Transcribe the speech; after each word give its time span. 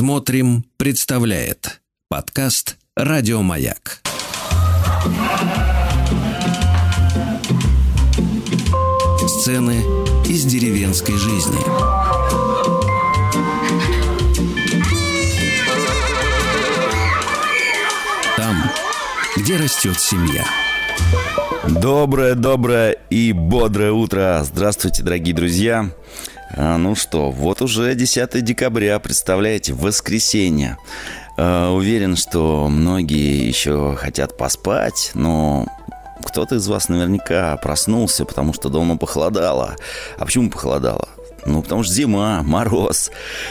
Смотрим, 0.00 0.64
представляет 0.78 1.82
подкаст 2.08 2.78
Радиомаяк. 2.96 4.00
Сцены 9.28 9.82
из 10.24 10.46
деревенской 10.46 11.14
жизни. 11.16 11.60
Там, 18.38 18.56
где 19.36 19.58
растет 19.58 20.00
семья. 20.00 20.46
Доброе, 21.68 22.36
доброе 22.36 22.92
и 23.10 23.32
бодрое 23.32 23.92
утро. 23.92 24.40
Здравствуйте, 24.44 25.02
дорогие 25.02 25.34
друзья. 25.34 25.90
А, 26.56 26.76
ну 26.76 26.94
что, 26.94 27.30
вот 27.30 27.62
уже 27.62 27.94
10 27.94 28.42
декабря, 28.44 28.98
представляете, 28.98 29.72
воскресенье. 29.72 30.76
А, 31.36 31.70
уверен, 31.72 32.16
что 32.16 32.68
многие 32.68 33.46
еще 33.46 33.96
хотят 33.96 34.36
поспать, 34.36 35.12
но 35.14 35.66
кто-то 36.24 36.56
из 36.56 36.68
вас 36.68 36.88
наверняка 36.88 37.56
проснулся, 37.56 38.24
потому 38.24 38.52
что 38.52 38.68
дома 38.68 38.96
похолодало. 38.96 39.76
А 40.18 40.24
почему 40.24 40.50
похолодало? 40.50 41.08
Ну, 41.46 41.62
потому 41.62 41.82
что 41.82 41.94
зима, 41.94 42.42
мороз. 42.42 43.10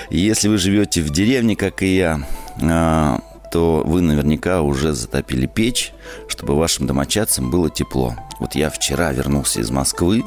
Если 0.10 0.48
вы 0.48 0.58
живете 0.58 1.02
в 1.02 1.10
деревне, 1.10 1.56
как 1.56 1.82
и 1.82 1.96
я, 1.96 2.22
а, 2.62 3.20
то 3.52 3.82
вы 3.86 4.02
наверняка 4.02 4.62
уже 4.62 4.94
затопили 4.94 5.48
печь, 5.48 5.94
чтобы 6.28 6.56
вашим 6.56 6.86
домочадцам 6.86 7.50
было 7.50 7.70
тепло. 7.70 8.16
Вот 8.40 8.56
я 8.56 8.70
вчера 8.70 9.12
вернулся 9.12 9.62
из 9.62 9.72
Москвы, 9.72 10.24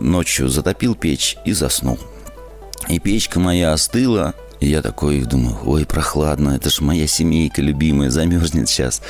ночью 0.00 0.48
затопил 0.48 0.94
печь 0.94 1.36
и 1.44 1.52
заснул. 1.52 1.98
И 2.88 2.98
печка 2.98 3.38
моя 3.38 3.72
остыла, 3.72 4.34
и 4.60 4.68
я 4.68 4.82
такой 4.82 5.20
думаю, 5.20 5.56
ой, 5.64 5.84
прохладно, 5.84 6.50
это 6.50 6.70
ж 6.70 6.80
моя 6.80 7.06
семейка 7.06 7.62
любимая, 7.62 8.10
замерзнет 8.10 8.68
сейчас. 8.68 9.02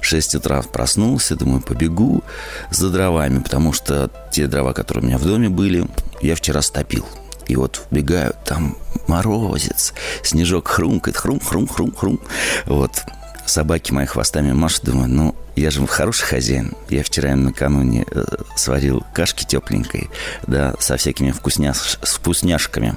В 0.00 0.04
6 0.04 0.36
утра 0.36 0.62
проснулся, 0.62 1.36
думаю, 1.36 1.60
побегу 1.60 2.24
за 2.70 2.90
дровами, 2.90 3.40
потому 3.40 3.72
что 3.72 4.10
те 4.32 4.46
дрова, 4.46 4.72
которые 4.72 5.04
у 5.04 5.06
меня 5.06 5.18
в 5.18 5.24
доме 5.24 5.48
были, 5.48 5.86
я 6.22 6.34
вчера 6.34 6.62
стопил. 6.62 7.06
И 7.46 7.54
вот 7.54 7.86
вбегаю, 7.90 8.34
там 8.44 8.76
морозец, 9.06 9.94
снежок 10.24 10.66
хрумкает, 10.68 11.16
хрум, 11.16 11.38
хрум, 11.38 11.68
хрум, 11.68 11.94
хрум. 11.94 12.20
Вот, 12.64 13.04
собаки 13.44 13.92
мои 13.92 14.06
хвостами 14.06 14.52
машут, 14.52 14.86
думаю, 14.86 15.08
ну, 15.08 15.36
я 15.56 15.70
же 15.70 15.86
хороший 15.86 16.26
хозяин. 16.26 16.74
Я 16.90 17.02
вчера 17.02 17.34
накануне 17.34 18.04
э, 18.10 18.24
сварил 18.56 19.04
кашки 19.14 19.44
тепленькой, 19.44 20.10
да, 20.46 20.74
со 20.78 20.96
всякими 20.96 21.30
вкусняш... 21.30 21.98
вкусняшками. 22.02 22.94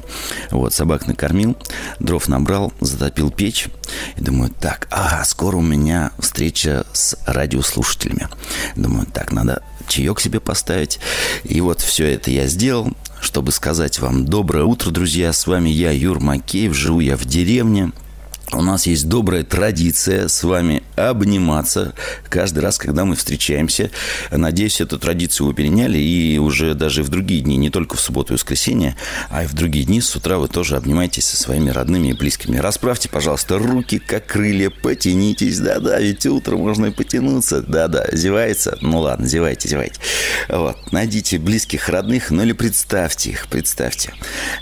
Вот, 0.52 0.74
собак 0.74 1.08
накормил, 1.08 1.58
дров 2.00 2.28
набрал, 2.28 2.74
затопил 2.82 3.32
печь. 3.32 3.70
И 4.18 4.22
думаю, 4.22 4.52
так, 4.52 4.88
а, 4.92 5.24
скоро 5.24 5.58
у 5.58 5.62
меня 5.62 6.12
встреча 6.20 6.86
с 6.92 7.18
радиослушателями. 7.26 8.28
Думаю, 8.76 9.08
так, 9.08 9.32
надо 9.32 9.64
чаек 9.88 10.20
себе 10.20 10.42
поставить. 10.42 11.00
И 11.46 11.62
вот 11.62 11.80
все 11.80 12.06
это 12.14 12.30
я 12.30 12.48
сделал, 12.48 12.92
чтобы 13.22 13.54
сказать 13.54 14.00
вам 14.00 14.26
доброе 14.26 14.66
утро, 14.66 14.92
друзья. 14.92 15.32
С 15.32 15.48
вами 15.48 15.70
я, 15.70 15.92
Юр 15.92 16.20
Макеев, 16.20 16.76
живу 16.76 17.00
я 17.00 17.16
в 17.16 17.24
деревне– 17.24 17.94
у 18.52 18.62
нас 18.62 18.88
есть 18.88 19.08
добрая 19.08 19.44
традиция 19.44 20.28
с 20.28 20.44
вами 20.44 20.82
обниматься 20.96 21.94
каждый 22.30 22.60
раз, 22.60 22.78
когда 22.78 23.06
мы 23.06 23.16
встречаемся. 23.16 23.92
Надеюсь, 24.32 24.82
эту 24.82 24.98
традицию 24.98 25.48
вы 25.48 25.54
переняли 25.54 26.00
и 26.00 26.38
уже 26.40 26.74
даже 26.74 27.04
в 27.04 27.10
другие 27.10 27.42
дни, 27.42 27.58
не 27.58 27.70
только 27.70 27.96
в 27.96 28.00
субботу 28.00 28.34
и 28.34 28.38
воскресенье, 28.38 28.96
а 29.30 29.44
и 29.44 29.48
в 29.48 29.54
другие 29.54 29.86
дни 29.86 30.02
с 30.02 30.16
утра 30.16 30.40
вы 30.40 30.48
тоже 30.48 30.78
обнимаетесь 30.78 31.26
со 31.26 31.38
своими 31.38 31.70
родными 31.70 32.10
и 32.10 32.14
близкими. 32.14 32.58
Расправьте, 32.58 33.08
пожалуйста, 33.10 33.60
руки, 33.60 34.00
как 34.00 34.26
крылья, 34.26 34.70
потянитесь. 34.70 35.60
Да-да, 35.60 36.00
ведь 36.00 36.26
утро 36.26 36.58
можно 36.58 36.88
и 36.88 36.92
потянуться. 36.92 37.62
Да-да, 37.62 38.08
зевается. 38.12 38.78
Ну 38.82 39.00
ладно, 39.00 39.28
зевайте, 39.28 39.70
зевайте. 39.70 40.00
Вот. 40.48 40.92
Найдите 40.92 41.38
близких, 41.38 41.88
родных, 41.90 42.32
ну 42.32 42.42
или 42.44 42.54
представьте 42.54 43.32
их, 43.32 43.48
представьте. 43.48 44.14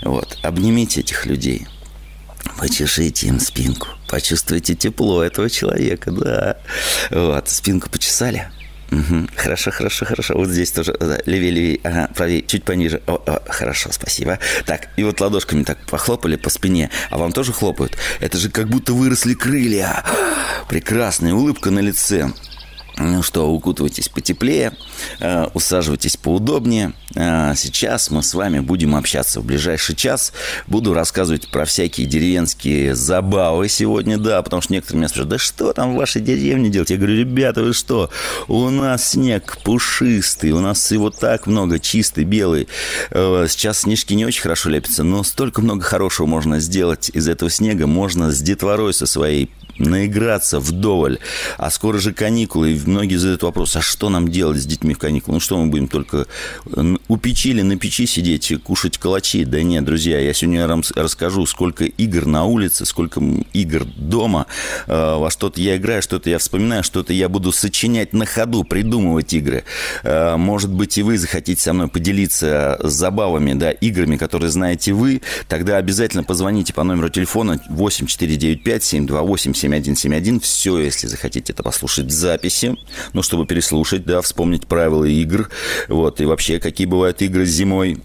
Вот. 0.02 0.38
Обнимите 0.42 1.00
этих 1.00 1.24
людей– 1.24 1.66
Почешите 2.58 3.28
им 3.28 3.40
спинку. 3.40 3.88
Почувствуйте 4.08 4.74
тепло 4.74 5.22
этого 5.22 5.48
человека, 5.48 6.10
да. 6.10 6.56
Вот, 7.10 7.48
спинку 7.48 7.88
почесали. 7.88 8.48
Угу. 8.90 9.28
Хорошо, 9.36 9.70
хорошо, 9.70 10.06
хорошо. 10.06 10.34
Вот 10.34 10.48
здесь 10.48 10.72
тоже. 10.72 10.96
Да, 10.98 11.18
левее, 11.26 11.50
левее. 11.50 11.80
Ага, 11.84 12.08
правее, 12.14 12.42
чуть 12.42 12.64
пониже. 12.64 13.02
О, 13.06 13.14
о, 13.14 13.42
хорошо, 13.46 13.90
спасибо. 13.92 14.38
Так, 14.64 14.88
и 14.96 15.04
вот 15.04 15.20
ладошками 15.20 15.62
так 15.62 15.78
похлопали 15.86 16.36
по 16.36 16.50
спине. 16.50 16.90
А 17.10 17.18
вам 17.18 17.32
тоже 17.32 17.52
хлопают? 17.52 17.96
Это 18.20 18.38
же 18.38 18.48
как 18.50 18.68
будто 18.68 18.94
выросли 18.94 19.34
крылья. 19.34 20.04
Прекрасная 20.68 21.34
улыбка 21.34 21.70
на 21.70 21.80
лице. 21.80 22.32
Ну 23.00 23.22
что, 23.22 23.48
укутывайтесь 23.48 24.08
потеплее, 24.08 24.72
э, 25.20 25.46
усаживайтесь 25.54 26.16
поудобнее. 26.16 26.94
Э, 27.14 27.52
сейчас 27.54 28.10
мы 28.10 28.24
с 28.24 28.34
вами 28.34 28.58
будем 28.58 28.96
общаться 28.96 29.40
в 29.40 29.44
ближайший 29.44 29.94
час. 29.94 30.32
Буду 30.66 30.94
рассказывать 30.94 31.48
про 31.48 31.64
всякие 31.64 32.08
деревенские 32.08 32.96
забавы 32.96 33.68
сегодня, 33.68 34.18
да, 34.18 34.42
потому 34.42 34.62
что 34.62 34.72
некоторые 34.72 34.98
меня 34.98 35.08
спрашивают, 35.08 35.30
да 35.30 35.38
что 35.38 35.72
там 35.72 35.94
в 35.94 35.96
вашей 35.96 36.20
деревне 36.22 36.70
делать? 36.70 36.90
Я 36.90 36.96
говорю, 36.96 37.16
ребята, 37.16 37.62
вы 37.62 37.72
что? 37.72 38.10
У 38.48 38.68
нас 38.68 39.10
снег 39.10 39.58
пушистый, 39.62 40.50
у 40.50 40.60
нас 40.60 40.90
его 40.90 41.10
так 41.10 41.46
много, 41.46 41.78
чистый, 41.78 42.24
белый. 42.24 42.66
Э, 43.10 43.46
сейчас 43.48 43.80
снежки 43.80 44.14
не 44.14 44.26
очень 44.26 44.42
хорошо 44.42 44.70
лепятся, 44.70 45.04
но 45.04 45.22
столько 45.22 45.62
много 45.62 45.82
хорошего 45.82 46.26
можно 46.26 46.58
сделать 46.58 47.12
из 47.14 47.28
этого 47.28 47.48
снега. 47.48 47.86
Можно 47.86 48.32
с 48.32 48.40
детворой 48.40 48.92
со 48.92 49.06
своей 49.06 49.50
наиграться 49.78 50.60
вдоволь. 50.60 51.18
А 51.56 51.70
скоро 51.70 51.98
же 51.98 52.12
каникулы, 52.12 52.72
и 52.72 52.80
многие 52.86 53.16
задают 53.16 53.42
вопрос, 53.42 53.76
а 53.76 53.80
что 53.80 54.08
нам 54.08 54.28
делать 54.28 54.60
с 54.60 54.66
детьми 54.66 54.94
в 54.94 54.98
каникулы? 54.98 55.36
Ну, 55.36 55.40
что 55.40 55.56
мы 55.58 55.70
будем 55.70 55.88
только 55.88 56.26
у 57.08 57.16
печи 57.16 57.50
или 57.50 57.62
на 57.62 57.76
печи 57.76 58.06
сидеть, 58.06 58.52
кушать 58.62 58.98
калачи? 58.98 59.44
Да 59.44 59.62
нет, 59.62 59.84
друзья, 59.84 60.18
я 60.20 60.32
сегодня 60.34 60.66
вам 60.66 60.82
расскажу, 60.94 61.46
сколько 61.46 61.84
игр 61.84 62.26
на 62.26 62.44
улице, 62.44 62.84
сколько 62.84 63.20
игр 63.52 63.84
дома. 63.96 64.46
А, 64.86 65.18
во 65.18 65.30
что-то 65.30 65.60
я 65.60 65.76
играю, 65.76 66.02
что-то 66.02 66.30
я 66.30 66.38
вспоминаю, 66.38 66.82
что-то 66.82 67.12
я 67.12 67.28
буду 67.28 67.52
сочинять 67.52 68.12
на 68.12 68.26
ходу, 68.26 68.64
придумывать 68.64 69.32
игры. 69.32 69.64
А, 70.02 70.36
может 70.36 70.72
быть, 70.72 70.98
и 70.98 71.02
вы 71.02 71.18
захотите 71.18 71.60
со 71.60 71.72
мной 71.72 71.88
поделиться 71.88 72.78
забавами, 72.82 73.54
да, 73.54 73.70
играми, 73.70 74.16
которые 74.16 74.50
знаете 74.50 74.92
вы, 74.92 75.22
тогда 75.48 75.76
обязательно 75.76 76.24
позвоните 76.24 76.72
по 76.72 76.84
номеру 76.84 77.08
телефона 77.08 77.60
8495 77.68 78.84
728 78.84 79.54
7171. 79.68 80.40
Все, 80.40 80.78
если 80.78 81.06
захотите 81.06 81.52
это 81.52 81.62
послушать 81.62 82.06
в 82.06 82.10
записи, 82.10 82.76
ну, 83.12 83.22
чтобы 83.22 83.46
переслушать, 83.46 84.04
да, 84.04 84.20
вспомнить 84.22 84.66
правила 84.66 85.04
игр, 85.04 85.50
вот, 85.88 86.20
и 86.20 86.24
вообще, 86.24 86.58
какие 86.58 86.86
бывают 86.86 87.22
игры 87.22 87.44
зимой, 87.44 88.02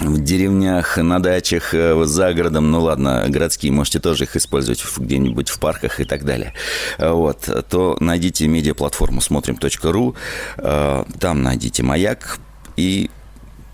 в 0.00 0.20
деревнях, 0.20 0.96
на 0.96 1.20
дачах, 1.20 1.74
э, 1.74 2.02
за 2.04 2.32
городом, 2.32 2.70
ну 2.70 2.80
ладно, 2.80 3.24
городские, 3.28 3.72
можете 3.72 4.00
тоже 4.00 4.24
их 4.24 4.34
использовать 4.34 4.82
где-нибудь 4.96 5.48
в 5.48 5.60
парках 5.60 6.00
и 6.00 6.04
так 6.04 6.24
далее. 6.24 6.54
Вот, 6.98 7.48
то 7.68 7.96
найдите 8.00 8.48
медиаплатформу 8.48 9.20
смотрим.ру, 9.20 10.16
э, 10.56 11.04
там 11.20 11.42
найдите 11.42 11.82
«Маяк» 11.82 12.38
и 12.76 13.10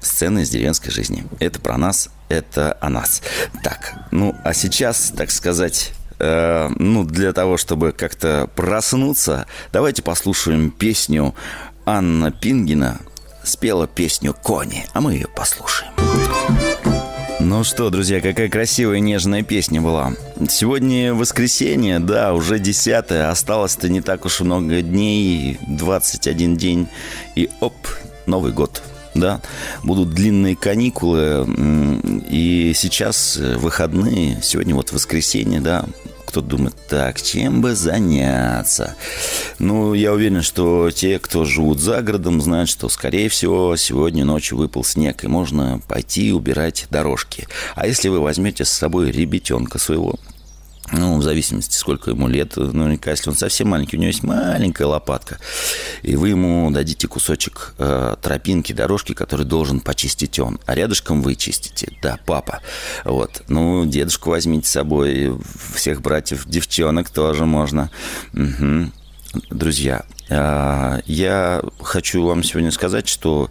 сцены 0.00 0.40
из 0.40 0.50
деревенской 0.50 0.90
жизни. 0.90 1.24
Это 1.38 1.60
про 1.60 1.78
нас, 1.78 2.10
это 2.28 2.76
о 2.80 2.88
нас. 2.88 3.22
Так, 3.62 3.94
ну, 4.10 4.34
а 4.44 4.52
сейчас, 4.54 5.12
так 5.16 5.30
сказать, 5.30 5.92
э, 6.18 6.68
ну, 6.76 7.04
для 7.04 7.32
того, 7.32 7.56
чтобы 7.56 7.92
как-то 7.92 8.48
проснуться, 8.54 9.46
давайте 9.72 10.02
послушаем 10.02 10.70
песню 10.70 11.34
Анна 11.84 12.30
Пингина 12.30 13.00
спела 13.42 13.86
песню 13.86 14.34
«Кони», 14.34 14.86
а 14.92 15.00
мы 15.00 15.14
ее 15.14 15.26
послушаем. 15.28 15.92
Ну 17.40 17.64
что, 17.64 17.88
друзья, 17.88 18.20
какая 18.20 18.48
красивая 18.48 19.00
нежная 19.00 19.42
песня 19.42 19.80
была. 19.80 20.12
Сегодня 20.48 21.14
воскресенье, 21.14 21.98
да, 21.98 22.34
уже 22.34 22.58
десятое, 22.58 23.30
осталось-то 23.30 23.88
не 23.88 24.00
так 24.00 24.24
уж 24.26 24.40
много 24.40 24.82
дней, 24.82 25.58
21 25.66 26.56
день, 26.56 26.88
и 27.36 27.48
оп, 27.60 27.74
Новый 28.26 28.52
год– 28.52 28.82
да, 29.14 29.40
будут 29.82 30.10
длинные 30.10 30.56
каникулы, 30.56 31.46
и 32.28 32.72
сейчас 32.74 33.36
выходные, 33.36 34.40
сегодня 34.42 34.74
вот 34.74 34.92
воскресенье, 34.92 35.60
да, 35.60 35.84
кто 36.28 36.42
думает, 36.42 36.76
так, 36.88 37.22
чем 37.22 37.62
бы 37.62 37.74
заняться? 37.74 38.96
Ну, 39.58 39.94
я 39.94 40.12
уверен, 40.12 40.42
что 40.42 40.90
те, 40.90 41.18
кто 41.18 41.46
живут 41.46 41.80
за 41.80 42.02
городом, 42.02 42.42
знают, 42.42 42.68
что, 42.68 42.90
скорее 42.90 43.30
всего, 43.30 43.74
сегодня 43.76 44.26
ночью 44.26 44.58
выпал 44.58 44.84
снег, 44.84 45.24
и 45.24 45.26
можно 45.26 45.80
пойти 45.88 46.32
убирать 46.32 46.86
дорожки. 46.90 47.48
А 47.74 47.86
если 47.86 48.08
вы 48.10 48.20
возьмете 48.20 48.66
с 48.66 48.68
собой 48.68 49.10
ребятенка 49.10 49.78
своего, 49.78 50.16
ну, 50.92 51.18
в 51.18 51.22
зависимости, 51.22 51.76
сколько 51.76 52.10
ему 52.10 52.28
лет, 52.28 52.56
наверняка, 52.56 53.10
если 53.10 53.30
он 53.30 53.36
совсем 53.36 53.68
маленький, 53.68 53.96
у 53.96 54.00
него 54.00 54.08
есть 54.08 54.22
маленькая 54.22 54.86
лопатка, 54.86 55.38
и 56.02 56.16
вы 56.16 56.30
ему 56.30 56.70
дадите 56.70 57.08
кусочек 57.08 57.74
э, 57.78 58.16
тропинки, 58.20 58.72
дорожки, 58.72 59.12
который 59.12 59.46
должен 59.46 59.80
почистить 59.80 60.38
он, 60.38 60.58
а 60.66 60.74
рядышком 60.74 61.22
вы 61.22 61.34
чистите, 61.34 61.92
да, 62.02 62.18
папа, 62.26 62.60
вот, 63.04 63.42
ну, 63.48 63.86
дедушку 63.86 64.30
возьмите 64.30 64.68
с 64.68 64.72
собой, 64.72 65.38
всех 65.74 66.02
братьев, 66.02 66.44
девчонок 66.46 67.10
тоже 67.10 67.46
можно, 67.46 67.90
угу. 68.32 68.90
Друзья, 69.50 70.04
э, 70.30 71.00
я 71.04 71.62
хочу 71.80 72.24
вам 72.24 72.42
сегодня 72.42 72.70
сказать, 72.70 73.08
что 73.08 73.50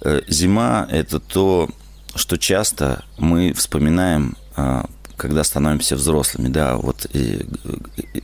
э, 0.00 0.22
зима– 0.28 0.88
это 0.90 1.20
то, 1.20 1.68
что 2.14 2.38
часто 2.38 3.04
мы 3.18 3.52
вспоминаем 3.52 4.34
э, 4.56 4.82
когда 5.16 5.44
становимся 5.44 5.96
взрослыми, 5.96 6.48
да, 6.48 6.76
вот 6.76 7.06
и, 7.12 7.46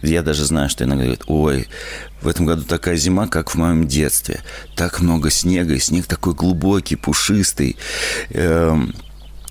я 0.03 0.23
даже 0.23 0.45
знаю, 0.45 0.69
что 0.69 0.85
иногда 0.85 1.05
говорят, 1.05 1.25
ой, 1.27 1.69
в 2.23 2.29
этом 2.29 2.47
году 2.47 2.63
такая 2.63 2.97
зима, 2.97 3.29
как 3.29 3.51
в 3.51 3.55
моем 3.55 3.87
детстве, 3.87 4.41
так 4.77 5.01
много 5.01 5.31
снега, 5.31 5.75
и 5.75 5.79
снег 5.79 6.07
такой 6.07 6.35
глубокий, 6.35 6.97
пушистый, 6.97 7.77
эм, 8.31 8.95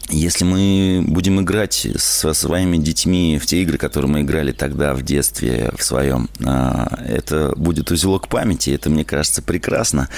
если 0.10 0.44
мы 0.44 1.04
будем 1.06 1.40
играть 1.42 1.88
со 1.98 2.34
своими 2.34 2.78
детьми 2.78 3.40
в 3.42 3.46
те 3.46 3.62
игры, 3.62 3.78
которые 3.78 4.10
мы 4.10 4.22
играли 4.22 4.52
тогда 4.52 4.94
в 4.94 5.04
детстве 5.04 5.72
в 5.78 5.84
своем, 5.84 6.30
а, 6.44 7.00
это 7.08 7.54
будет 7.56 7.92
узелок 7.92 8.28
памяти, 8.28 8.72
это, 8.72 8.90
мне 8.90 9.06
кажется, 9.06 9.42
прекрасно. 9.42 10.10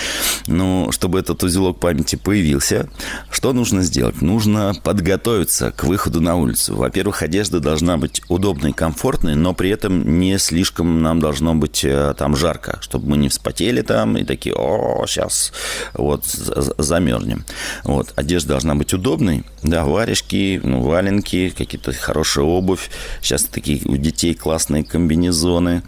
Но 0.47 0.91
чтобы 0.91 1.19
этот 1.19 1.43
узелок 1.43 1.79
памяти 1.79 2.15
появился, 2.15 2.89
что 3.29 3.53
нужно 3.53 3.83
сделать? 3.83 4.21
Нужно 4.21 4.73
подготовиться 4.83 5.71
к 5.71 5.83
выходу 5.83 6.21
на 6.21 6.35
улицу. 6.35 6.75
Во-первых, 6.75 7.21
одежда 7.21 7.59
должна 7.59 7.97
быть 7.97 8.21
удобной, 8.29 8.73
комфортной, 8.73 9.35
но 9.35 9.53
при 9.53 9.69
этом 9.69 10.19
не 10.19 10.38
слишком 10.38 11.01
нам 11.01 11.19
должно 11.19 11.53
быть 11.55 11.83
э, 11.83 12.13
там 12.17 12.35
жарко, 12.35 12.79
чтобы 12.81 13.09
мы 13.09 13.17
не 13.17 13.29
вспотели 13.29 13.81
там 13.81 14.17
и 14.17 14.23
такие, 14.23 14.55
о, 14.55 15.05
сейчас 15.07 15.51
вот 15.93 16.25
замерзнем. 16.25 17.45
Вот. 17.83 18.13
Одежда 18.15 18.49
должна 18.49 18.75
быть 18.75 18.93
удобной, 18.93 19.43
да, 19.63 19.81
варежки, 19.86 20.60
ну, 20.63 20.81
валенки, 20.81 21.54
какие-то 21.56 21.94
хорошая 21.94 22.45
обувь. 22.45 22.89
Сейчас 23.22 23.44
такие 23.44 23.81
у 23.86 23.98
детей 23.98 24.33
классные 24.33 24.83
комбинезоны. 24.83 25.83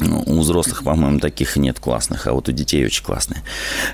Ну, 0.00 0.22
у 0.26 0.40
взрослых, 0.40 0.84
по-моему, 0.84 1.18
таких 1.18 1.56
нет 1.56 1.80
классных, 1.80 2.28
а 2.28 2.32
вот 2.32 2.48
у 2.48 2.52
детей 2.52 2.86
очень 2.86 3.02
классные. 3.02 3.42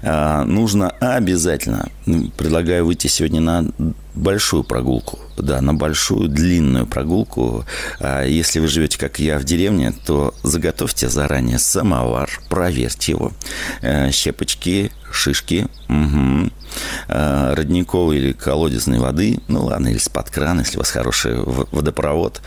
А, 0.02 0.44
нужно 0.44 0.90
обязательно, 0.90 1.88
ну, 2.04 2.30
предлагаю 2.36 2.84
выйти 2.84 3.06
сегодня 3.06 3.40
на 3.40 3.70
большую 4.14 4.64
прогулку. 4.64 5.18
Да, 5.38 5.62
на 5.62 5.72
большую, 5.72 6.28
длинную 6.28 6.86
прогулку. 6.86 7.64
А 8.00 8.22
если 8.22 8.60
вы 8.60 8.68
живете, 8.68 8.98
как 8.98 9.18
я, 9.18 9.38
в 9.38 9.44
деревне, 9.44 9.94
то 10.06 10.34
заготовьте 10.42 11.08
заранее 11.08 11.58
самовар, 11.58 12.30
проверьте 12.50 13.12
его. 13.12 13.32
А, 13.80 14.10
щепочки, 14.10 14.92
шишки, 15.14 15.66
угу. 15.88 16.50
родниковой 17.08 18.18
или 18.18 18.32
колодезной 18.32 18.98
воды, 18.98 19.38
ну 19.48 19.64
ладно, 19.64 19.88
или 19.88 19.98
с-под 19.98 20.30
крана, 20.30 20.60
если 20.60 20.76
у 20.76 20.80
вас 20.80 20.90
хороший 20.90 21.36
водопровод. 21.36 22.42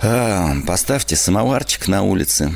А, 0.00 0.54
поставьте 0.66 1.16
самоварчик 1.16 1.88
на 1.88 2.02
улице, 2.02 2.52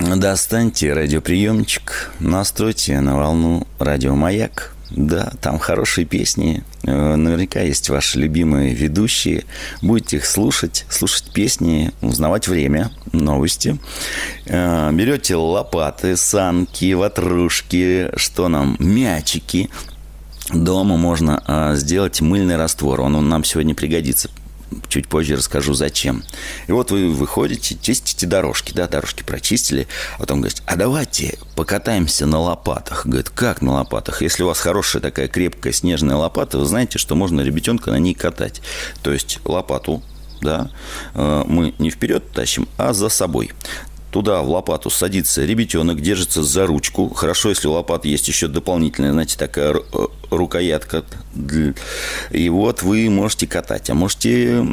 достаньте 0.00 0.92
радиоприемничек, 0.92 2.12
настройте 2.20 3.00
на 3.00 3.16
волну 3.16 3.66
радиомаяк. 3.78 4.75
Да, 4.90 5.32
там 5.40 5.58
хорошие 5.58 6.04
песни. 6.04 6.62
Э, 6.84 7.16
наверняка 7.16 7.60
есть 7.60 7.88
ваши 7.90 8.18
любимые 8.18 8.72
ведущие. 8.72 9.44
Будете 9.82 10.18
их 10.18 10.26
слушать, 10.26 10.86
слушать 10.88 11.32
песни, 11.32 11.92
узнавать 12.02 12.46
время, 12.46 12.90
новости. 13.12 13.78
Э, 14.46 14.90
берете 14.92 15.34
лопаты, 15.34 16.16
санки, 16.16 16.92
ватрушки, 16.94 18.10
что 18.16 18.48
нам, 18.48 18.76
мячики. 18.78 19.70
Дома 20.52 20.96
можно 20.96 21.42
а, 21.44 21.74
сделать 21.74 22.20
мыльный 22.20 22.54
раствор. 22.54 23.00
Он 23.00 23.28
нам 23.28 23.42
сегодня 23.42 23.74
пригодится 23.74 24.30
чуть 24.88 25.08
позже 25.08 25.36
расскажу, 25.36 25.74
зачем. 25.74 26.24
И 26.66 26.72
вот 26.72 26.90
вы 26.90 27.10
выходите, 27.10 27.76
чистите 27.80 28.26
дорожки, 28.26 28.72
да, 28.72 28.88
дорожки 28.88 29.22
прочистили, 29.22 29.86
а 30.16 30.20
потом 30.20 30.40
говорите, 30.40 30.62
а 30.66 30.76
давайте 30.76 31.38
покатаемся 31.54 32.26
на 32.26 32.38
лопатах. 32.38 33.06
Говорит, 33.06 33.30
как 33.30 33.62
на 33.62 33.74
лопатах? 33.74 34.22
Если 34.22 34.42
у 34.42 34.46
вас 34.46 34.58
хорошая 34.58 35.02
такая 35.02 35.28
крепкая 35.28 35.72
снежная 35.72 36.16
лопата, 36.16 36.58
вы 36.58 36.64
знаете, 36.64 36.98
что 36.98 37.14
можно 37.14 37.40
ребятенка 37.40 37.90
на 37.90 37.98
ней 37.98 38.14
катать. 38.14 38.60
То 39.02 39.12
есть 39.12 39.40
лопату 39.44 40.02
да, 40.40 40.70
э, 41.14 41.44
мы 41.46 41.74
не 41.78 41.90
вперед 41.90 42.30
тащим, 42.32 42.68
а 42.76 42.92
за 42.92 43.08
собой. 43.08 43.52
Туда 44.16 44.40
в 44.40 44.48
лопату 44.48 44.88
садится 44.88 45.44
ребятенок, 45.44 46.00
держится 46.00 46.42
за 46.42 46.66
ручку. 46.66 47.10
Хорошо, 47.10 47.50
если 47.50 47.68
у 47.68 47.72
лопаты 47.72 48.08
есть 48.08 48.26
еще 48.28 48.48
дополнительная, 48.48 49.12
знаете, 49.12 49.36
такая 49.36 49.74
э, 49.74 50.06
рукоятка. 50.30 51.04
И 52.30 52.48
вот 52.48 52.82
вы 52.82 53.10
можете 53.10 53.46
катать, 53.46 53.90
а 53.90 53.94
можете 53.94 54.68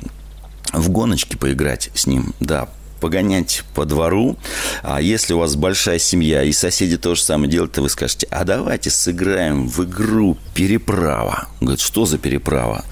в 0.72 0.90
гоночки 0.90 1.36
поиграть 1.36 1.90
с 1.94 2.08
ним, 2.08 2.34
да, 2.40 2.70
погонять 3.02 3.66
по 3.76 3.84
двору. 3.84 4.38
А 4.82 5.02
если 5.02 5.34
у 5.34 5.40
вас 5.40 5.58
большая 5.58 6.00
семья 6.00 6.42
и 6.44 6.54
соседи 6.54 6.98
то 6.98 7.14
же 7.14 7.22
самое 7.22 7.52
делают, 7.52 7.74
то 7.74 7.82
вы 7.82 7.90
скажете, 7.90 8.28
а 8.32 8.46
давайте 8.46 8.92
сыграем 8.92 9.68
в 9.68 9.84
игру 9.84 10.38
переправа. 10.54 11.50
Говорит, 11.60 11.82
что 11.82 12.06
за 12.06 12.18
переправа? 12.18 12.86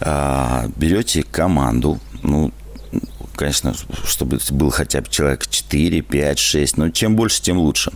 А, 0.00 0.68
берете 0.76 1.24
команду, 1.24 1.98
ну, 2.22 2.52
конечно, 3.34 3.74
чтобы 4.06 4.38
был 4.50 4.70
хотя 4.70 5.00
бы 5.00 5.08
человек 5.08 5.46
4, 5.46 6.02
5, 6.02 6.38
6, 6.38 6.76
но 6.76 6.90
чем 6.90 7.16
больше, 7.16 7.42
тем 7.42 7.58
лучше. 7.58 7.92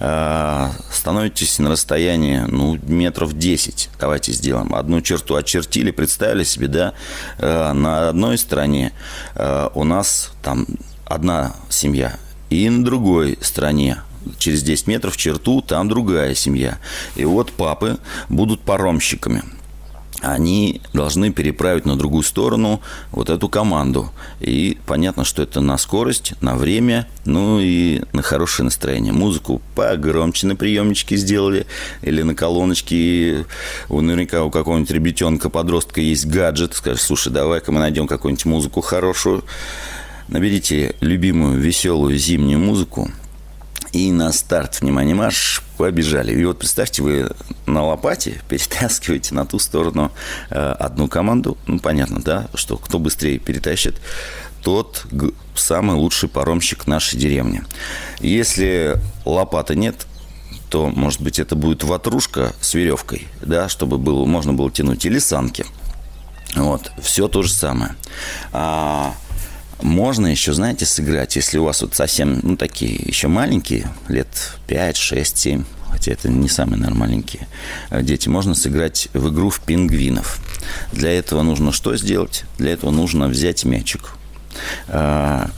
А, 0.00 0.72
становитесь 0.90 1.58
на 1.58 1.70
расстоянии, 1.70 2.44
ну, 2.48 2.78
метров 2.86 3.36
10, 3.36 3.90
давайте 3.98 4.32
сделаем. 4.32 4.74
Одну 4.74 5.00
черту 5.00 5.34
очертили, 5.34 5.90
представили 5.90 6.44
себе, 6.44 6.68
да, 6.68 6.94
а, 7.38 7.72
на 7.72 8.08
одной 8.08 8.38
стороне 8.38 8.92
а, 9.34 9.70
у 9.74 9.84
нас 9.84 10.32
там 10.42 10.66
одна 11.04 11.54
семья, 11.68 12.16
и 12.50 12.68
на 12.68 12.84
другой 12.84 13.38
стороне 13.40 14.02
через 14.38 14.62
10 14.62 14.86
метров 14.86 15.16
черту, 15.16 15.62
там 15.62 15.88
другая 15.88 16.34
семья. 16.34 16.78
И 17.16 17.24
вот 17.24 17.52
папы 17.52 17.98
будут 18.28 18.60
паромщиками 18.60 19.42
они 20.22 20.80
должны 20.92 21.32
переправить 21.32 21.84
на 21.84 21.96
другую 21.96 22.22
сторону 22.22 22.80
вот 23.10 23.28
эту 23.28 23.48
команду. 23.48 24.10
И 24.40 24.78
понятно, 24.86 25.24
что 25.24 25.42
это 25.42 25.60
на 25.60 25.76
скорость, 25.76 26.34
на 26.40 26.56
время, 26.56 27.08
ну 27.24 27.58
и 27.60 28.02
на 28.12 28.22
хорошее 28.22 28.64
настроение. 28.64 29.12
Музыку 29.12 29.60
погромче 29.74 30.46
на 30.46 30.56
приемничке 30.56 31.16
сделали 31.16 31.66
или 32.02 32.22
на 32.22 32.34
колоночке. 32.34 33.46
У, 33.88 34.00
наверняка 34.00 34.44
у 34.44 34.50
какого-нибудь 34.50 34.90
ребятенка, 34.90 35.50
подростка 35.50 36.00
есть 36.00 36.26
гаджет. 36.26 36.74
Скажешь, 36.74 37.02
слушай, 37.02 37.32
давай-ка 37.32 37.72
мы 37.72 37.80
найдем 37.80 38.06
какую-нибудь 38.06 38.46
музыку 38.46 38.80
хорошую. 38.80 39.44
Наберите 40.28 40.94
любимую 41.00 41.58
веселую 41.58 42.16
зимнюю 42.16 42.60
музыку– 42.60 43.10
и 43.92 44.10
на 44.10 44.32
старт, 44.32 44.80
внимание, 44.80 45.14
марш, 45.14 45.62
побежали. 45.76 46.32
И 46.32 46.44
вот 46.44 46.58
представьте, 46.58 47.02
вы 47.02 47.30
на 47.66 47.84
лопате 47.84 48.40
перетаскиваете 48.48 49.34
на 49.34 49.44
ту 49.44 49.58
сторону 49.58 50.10
э, 50.50 50.54
одну 50.56 51.08
команду. 51.08 51.58
Ну, 51.66 51.78
понятно, 51.78 52.20
да, 52.20 52.48
что 52.54 52.78
кто 52.78 52.98
быстрее 52.98 53.38
перетащит, 53.38 54.00
тот 54.62 55.06
самый 55.54 55.96
лучший 55.96 56.28
паромщик 56.28 56.86
нашей 56.86 57.18
деревни. 57.18 57.62
Если 58.20 58.98
лопаты 59.24 59.74
нет, 59.74 60.06
то, 60.70 60.88
может 60.88 61.20
быть, 61.20 61.38
это 61.38 61.54
будет 61.54 61.84
ватрушка 61.84 62.54
с 62.60 62.72
веревкой, 62.72 63.28
да, 63.42 63.68
чтобы 63.68 63.98
было, 63.98 64.24
можно 64.24 64.54
было 64.54 64.70
тянуть, 64.70 65.04
или 65.04 65.18
санки. 65.18 65.66
Вот, 66.54 66.92
все 67.02 67.28
то 67.28 67.42
же 67.42 67.52
самое. 67.52 67.94
А, 68.52 69.14
можно 69.82 70.26
еще, 70.26 70.52
знаете, 70.52 70.86
сыграть, 70.86 71.36
если 71.36 71.58
у 71.58 71.64
вас 71.64 71.82
вот 71.82 71.94
совсем, 71.94 72.40
ну, 72.42 72.56
такие 72.56 72.94
еще 72.94 73.28
маленькие, 73.28 73.88
лет 74.08 74.28
5, 74.66 74.96
6, 74.96 75.38
7, 75.38 75.64
хотя 75.90 76.12
это 76.12 76.28
не 76.28 76.48
самые 76.48 76.80
нормальненькие 76.80 77.46
э, 77.90 78.02
дети, 78.02 78.28
можно 78.28 78.54
сыграть 78.54 79.08
в 79.12 79.32
игру 79.32 79.50
в 79.50 79.60
пингвинов. 79.60 80.40
Для 80.92 81.10
этого 81.10 81.42
нужно 81.42 81.72
что 81.72 81.96
сделать? 81.96 82.44
Для 82.58 82.72
этого 82.72 82.90
нужно 82.90 83.28
взять 83.28 83.64
мячик. 83.64 84.14
А, 84.88 85.50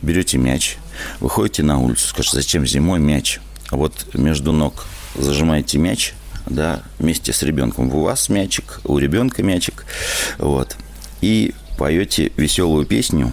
берете 0.00 0.38
мяч, 0.38 0.76
выходите 1.20 1.62
на 1.62 1.78
улицу, 1.78 2.08
скажете, 2.08 2.36
зачем 2.36 2.66
зимой 2.66 3.00
мяч? 3.00 3.40
Вот 3.70 4.14
между 4.14 4.52
ног 4.52 4.86
зажимаете 5.16 5.78
мяч, 5.78 6.14
да, 6.46 6.82
вместе 6.98 7.32
с 7.32 7.42
ребенком. 7.42 7.92
У 7.92 8.02
вас 8.02 8.28
мячик, 8.28 8.80
у 8.84 8.98
ребенка 8.98 9.42
мячик, 9.42 9.84
вот. 10.38 10.76
И 11.20 11.54
поете 11.76 12.32
веселую 12.36 12.86
песню, 12.86 13.32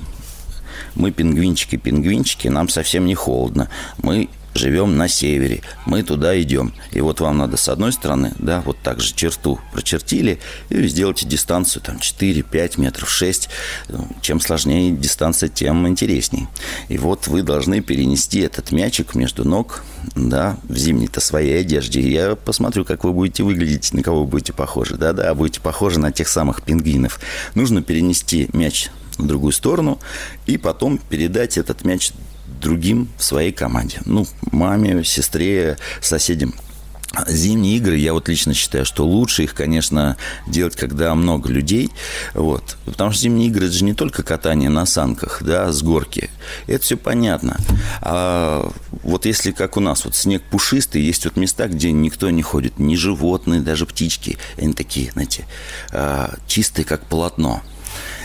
мы 0.96 1.12
пингвинчики, 1.12 1.76
пингвинчики, 1.76 2.48
нам 2.48 2.70
совсем 2.70 3.06
не 3.06 3.16
холодно. 3.16 3.70
Мы 4.02 4.30
живем 4.54 4.98
на 4.98 5.08
севере, 5.08 5.62
мы 5.86 6.04
туда 6.04 6.40
идем. 6.42 6.74
И 6.92 7.02
вот 7.02 7.20
вам 7.22 7.38
надо 7.38 7.58
с 7.58 7.70
одной 7.70 7.94
стороны, 7.94 8.34
да, 8.40 8.62
вот 8.62 8.78
так 8.84 9.00
же 9.00 9.14
черту 9.14 9.60
прочертили, 9.74 10.40
и 10.70 10.88
сделайте 10.88 11.26
дистанцию 11.26 11.82
там 11.84 12.00
4, 12.00 12.44
5 12.44 12.78
метров, 12.78 13.10
6. 13.10 13.50
Чем 14.22 14.40
сложнее 14.40 14.92
дистанция, 14.92 15.50
тем 15.50 15.88
интересней. 15.88 16.48
И 16.88 16.98
вот 16.98 17.28
вы 17.28 17.44
должны 17.44 17.82
перенести 17.82 18.40
этот 18.42 18.72
мячик 18.72 19.16
между 19.16 19.48
ног, 19.48 19.84
да, 20.16 20.58
в 20.64 20.78
зимней-то 20.78 21.22
своей 21.22 21.60
одежде. 21.62 22.02
Я 22.02 22.36
посмотрю, 22.36 22.86
как 22.86 23.04
вы 23.04 23.14
будете 23.14 23.44
выглядеть, 23.44 23.94
на 23.94 24.04
кого 24.04 24.24
вы 24.24 24.28
будете 24.28 24.54
похожи. 24.54 24.96
Да-да, 24.96 25.34
будете 25.34 25.62
похожи 25.62 26.00
на 26.00 26.12
тех 26.12 26.28
самых 26.28 26.64
пингвинов. 26.64 27.20
Нужно 27.56 27.82
перенести 27.82 28.50
мяч 28.54 28.90
в 29.18 29.28
другую 29.28 29.52
сторону 29.52 30.00
и 30.46 30.58
потом 30.58 30.98
передать 30.98 31.58
этот 31.58 31.84
мяч 31.84 32.12
другим 32.60 33.10
в 33.18 33.24
своей 33.24 33.52
команде. 33.52 34.00
Ну, 34.06 34.26
маме, 34.52 35.04
сестре, 35.04 35.78
соседям. 36.02 36.54
Зимние 37.28 37.78
игры, 37.78 37.98
я 37.98 38.14
вот 38.14 38.30
лично 38.30 38.54
считаю, 38.54 38.86
что 38.86 39.04
лучше 39.04 39.44
их, 39.44 39.56
конечно, 39.56 40.16
делать, 40.46 40.76
когда 40.76 41.16
много 41.16 41.50
людей. 41.50 41.90
Вот. 42.36 42.78
Потому 42.86 43.12
что 43.12 43.22
зимние 43.22 43.48
игры– 43.48 43.66
это 43.68 43.76
же 43.76 43.84
не 43.84 43.96
только 43.96 44.22
катание 44.22 44.70
на 44.70 44.86
санках, 44.86 45.42
да, 45.42 45.72
с 45.72 45.82
горки. 45.82 46.30
Это 46.68 46.84
все 46.84 46.98
понятно. 46.98 47.58
А 48.02 48.72
вот 49.04 49.26
если, 49.26 49.52
как 49.52 49.76
у 49.76 49.80
нас, 49.80 50.06
вот 50.06 50.16
снег 50.16 50.44
пушистый, 50.52 51.02
есть 51.02 51.26
вот 51.26 51.36
места, 51.36 51.68
где 51.68 51.92
никто 51.92 52.30
не 52.30 52.44
ходит, 52.44 52.78
ни 52.78 52.96
животные, 52.96 53.62
даже 53.62 53.88
птички. 53.88 54.38
Они 54.58 54.74
такие, 54.74 55.12
знаете, 55.12 55.46
а, 55.92 56.36
чистые, 56.48 56.86
как 56.86 57.08
полотно. 57.08 57.64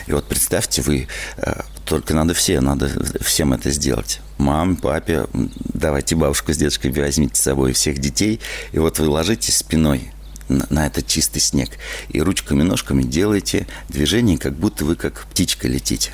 И 0.07 0.13
вот 0.13 0.27
представьте, 0.27 0.83
вы 0.83 1.09
э, 1.39 1.63
только 1.87 2.15
надо 2.15 2.35
все, 2.35 2.61
надо 2.61 2.91
всем 3.23 3.55
это 3.55 3.71
сделать. 3.71 4.21
Мам, 4.39 4.77
папе, 4.77 5.27
давайте 5.33 6.17
бабушку 6.17 6.53
с 6.53 6.57
дедушкой 6.57 6.91
возьмите 6.93 7.37
с 7.37 7.45
собой 7.45 7.73
всех 7.73 7.99
детей. 7.99 8.41
И 8.73 8.79
вот 8.79 8.99
вы 8.99 9.09
ложитесь 9.09 9.57
спиной 9.59 10.11
на, 10.49 10.87
этот 10.87 11.07
чистый 11.07 11.39
снег. 11.41 11.71
И 12.09 12.21
ручками, 12.21 12.63
ножками 12.63 13.03
делаете 13.03 13.67
движение, 13.89 14.37
как 14.37 14.55
будто 14.55 14.85
вы 14.85 14.97
как 14.97 15.27
птичка 15.31 15.69
летите. 15.69 16.13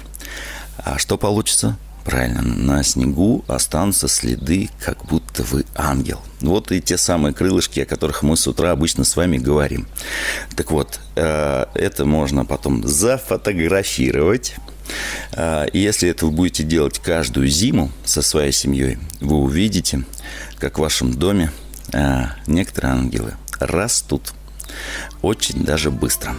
А 0.78 0.98
что 0.98 1.16
получится? 1.16 1.78
Правильно, 2.04 2.42
на 2.42 2.82
снегу 2.82 3.44
останутся 3.46 4.08
следы, 4.08 4.70
как 4.80 5.04
будто 5.04 5.42
вы 5.42 5.64
ангел. 5.74 6.20
Вот 6.40 6.72
и 6.72 6.80
те 6.80 6.96
самые 6.96 7.34
крылышки, 7.34 7.80
о 7.80 7.86
которых 7.86 8.22
мы 8.22 8.36
с 8.36 8.46
утра 8.46 8.70
обычно 8.70 9.04
с 9.04 9.16
вами 9.16 9.36
говорим. 9.36 9.86
Так 10.56 10.70
вот, 10.70 11.00
э, 11.16 11.66
это 11.74 12.06
можно 12.06 12.44
потом 12.44 12.86
зафотографировать. 12.86 14.56
Э, 15.32 15.66
и 15.72 15.78
если 15.78 16.08
это 16.08 16.26
вы 16.26 16.32
будете 16.32 16.62
делать 16.62 16.98
каждую 16.98 17.48
зиму 17.48 17.90
со 18.04 18.22
своей 18.22 18.52
семьей, 18.52 18.98
вы 19.20 19.36
увидите, 19.36 20.04
как 20.58 20.78
в 20.78 20.82
вашем 20.82 21.14
доме 21.14 21.50
э, 21.92 22.24
некоторые 22.46 22.92
ангелы 22.92 23.34
растут 23.58 24.32
очень 25.22 25.64
даже 25.64 25.90
быстро. 25.90 26.34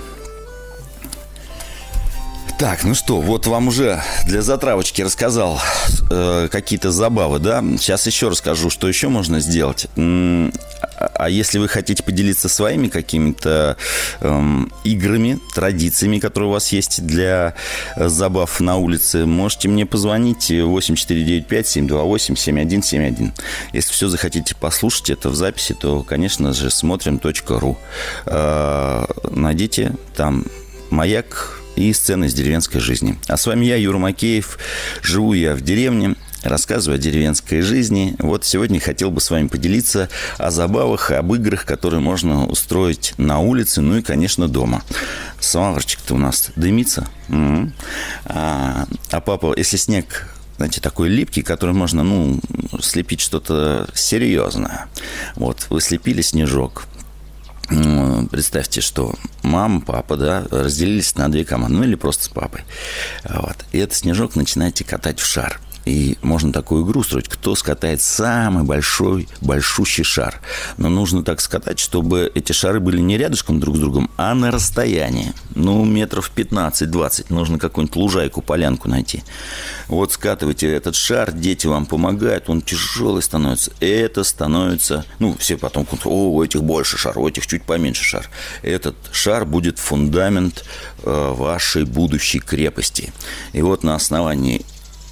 Так, 2.61 2.83
ну 2.83 2.93
что, 2.93 3.19
вот 3.19 3.47
вам 3.47 3.69
уже 3.69 4.03
для 4.27 4.43
затравочки 4.43 5.01
рассказал 5.01 5.59
э, 6.11 6.47
какие-то 6.51 6.91
забавы, 6.91 7.39
да? 7.39 7.63
Сейчас 7.79 8.05
еще 8.05 8.29
расскажу, 8.29 8.69
что 8.69 8.87
еще 8.87 9.07
можно 9.07 9.39
сделать. 9.39 9.87
А 9.95 11.27
если 11.27 11.57
вы 11.57 11.67
хотите 11.67 12.03
поделиться 12.03 12.49
своими 12.49 12.87
какими-то 12.87 13.77
э, 14.19 14.59
играми, 14.83 15.39
традициями, 15.55 16.19
которые 16.19 16.49
у 16.49 16.51
вас 16.51 16.71
есть 16.71 17.03
для 17.03 17.55
э, 17.95 18.09
забав 18.09 18.59
на 18.59 18.77
улице, 18.77 19.25
можете 19.25 19.67
мне 19.67 19.87
позвонить 19.87 20.51
8495-728-7171. 20.51 23.31
Если 23.73 23.91
все 23.91 24.07
захотите 24.07 24.53
послушать 24.53 25.09
это 25.09 25.29
в 25.29 25.35
записи, 25.35 25.73
то, 25.73 26.03
конечно 26.03 26.53
же, 26.53 26.69
смотрим.ру. 26.69 27.79
Э, 28.27 29.05
найдите 29.31 29.95
там 30.15 30.45
маяк 30.91 31.60
и 31.75 31.91
сцены 31.93 32.25
из 32.25 32.33
деревенской 32.33 32.79
жизни. 32.81 33.17
А 33.27 33.37
с 33.37 33.45
вами 33.45 33.65
я, 33.65 33.75
Юра 33.75 33.97
Макеев. 33.97 34.57
Живу 35.01 35.33
я 35.33 35.55
в 35.55 35.61
деревне, 35.61 36.15
рассказываю 36.43 36.97
о 36.97 37.01
деревенской 37.01 37.61
жизни. 37.61 38.15
Вот 38.19 38.45
сегодня 38.45 38.79
хотел 38.79 39.11
бы 39.11 39.21
с 39.21 39.29
вами 39.29 39.47
поделиться 39.47 40.09
о 40.37 40.51
забавах, 40.51 41.11
об 41.11 41.33
играх, 41.33 41.65
которые 41.65 41.99
можно 41.99 42.45
устроить 42.45 43.13
на 43.17 43.39
улице, 43.39 43.81
ну 43.81 43.97
и, 43.97 44.01
конечно, 44.01 44.47
дома. 44.47 44.83
Самоварчик-то 45.39 46.15
у 46.15 46.17
нас 46.17 46.51
дымится. 46.55 47.07
Угу. 47.29 47.71
А, 48.25 48.87
а 49.11 49.21
папа, 49.21 49.53
если 49.57 49.77
снег 49.77 50.27
знаете, 50.57 50.79
такой 50.79 51.09
липкий, 51.09 51.41
который 51.41 51.73
можно, 51.73 52.03
ну, 52.03 52.39
слепить 52.81 53.19
что-то 53.19 53.87
серьезное. 53.95 54.85
Вот, 55.35 55.65
вы 55.71 55.81
слепили 55.81 56.21
снежок, 56.21 56.85
представьте, 57.67 58.81
что 58.81 59.13
мама, 59.43 59.81
папа, 59.81 60.17
да, 60.17 60.45
разделились 60.51 61.15
на 61.15 61.31
две 61.31 61.45
команды, 61.45 61.77
ну 61.77 61.83
или 61.83 61.95
просто 61.95 62.25
с 62.25 62.29
папой. 62.29 62.61
Вот. 63.23 63.55
И 63.71 63.77
этот 63.77 63.95
снежок 63.95 64.35
начинаете 64.35 64.83
катать 64.83 65.19
в 65.19 65.25
шар– 65.25 65.59
и 65.85 66.17
можно 66.21 66.53
такую 66.53 66.85
игру 66.85 67.01
устроить, 67.01 67.27
кто 67.27 67.55
скатает 67.55 68.01
самый 68.01 68.63
большой, 68.63 69.27
большущий 69.41 70.03
шар. 70.03 70.41
Но 70.77 70.89
нужно 70.89 71.23
так 71.23 71.41
скатать, 71.41 71.79
чтобы 71.79 72.31
эти 72.33 72.51
шары 72.51 72.79
были 72.79 72.99
не 72.99 73.17
рядышком 73.17 73.59
друг 73.59 73.77
с 73.77 73.79
другом, 73.79 74.11
а 74.17 74.33
на 74.35 74.51
расстоянии. 74.51 75.33
Ну, 75.55 75.83
метров 75.83 76.31
15-20. 76.35 77.25
Нужно 77.29 77.57
какую-нибудь 77.57 77.95
лужайку, 77.95 78.41
полянку 78.41 78.89
найти. 78.89 79.23
Вот 79.87 80.11
скатывайте 80.11 80.71
этот 80.71 80.95
шар, 80.95 81.31
дети 81.31 81.67
вам 81.67 81.85
помогают, 81.85 82.49
он 82.49 82.61
тяжелый 82.61 83.21
становится. 83.21 83.71
Это 83.79 84.23
становится... 84.23 85.05
Ну, 85.19 85.35
все 85.39 85.57
потом... 85.57 85.87
О, 86.05 86.31
у 86.31 86.43
этих 86.43 86.63
больше 86.63 86.97
шар, 86.97 87.17
у 87.17 87.27
этих 87.27 87.47
чуть 87.47 87.63
поменьше 87.63 88.03
шар. 88.03 88.29
Этот 88.61 88.95
шар 89.11 89.45
будет 89.45 89.79
фундамент 89.79 90.63
э, 91.03 91.33
вашей 91.33 91.85
будущей 91.85 92.39
крепости. 92.39 93.11
И 93.53 93.61
вот 93.61 93.83
на 93.83 93.95
основании 93.95 94.65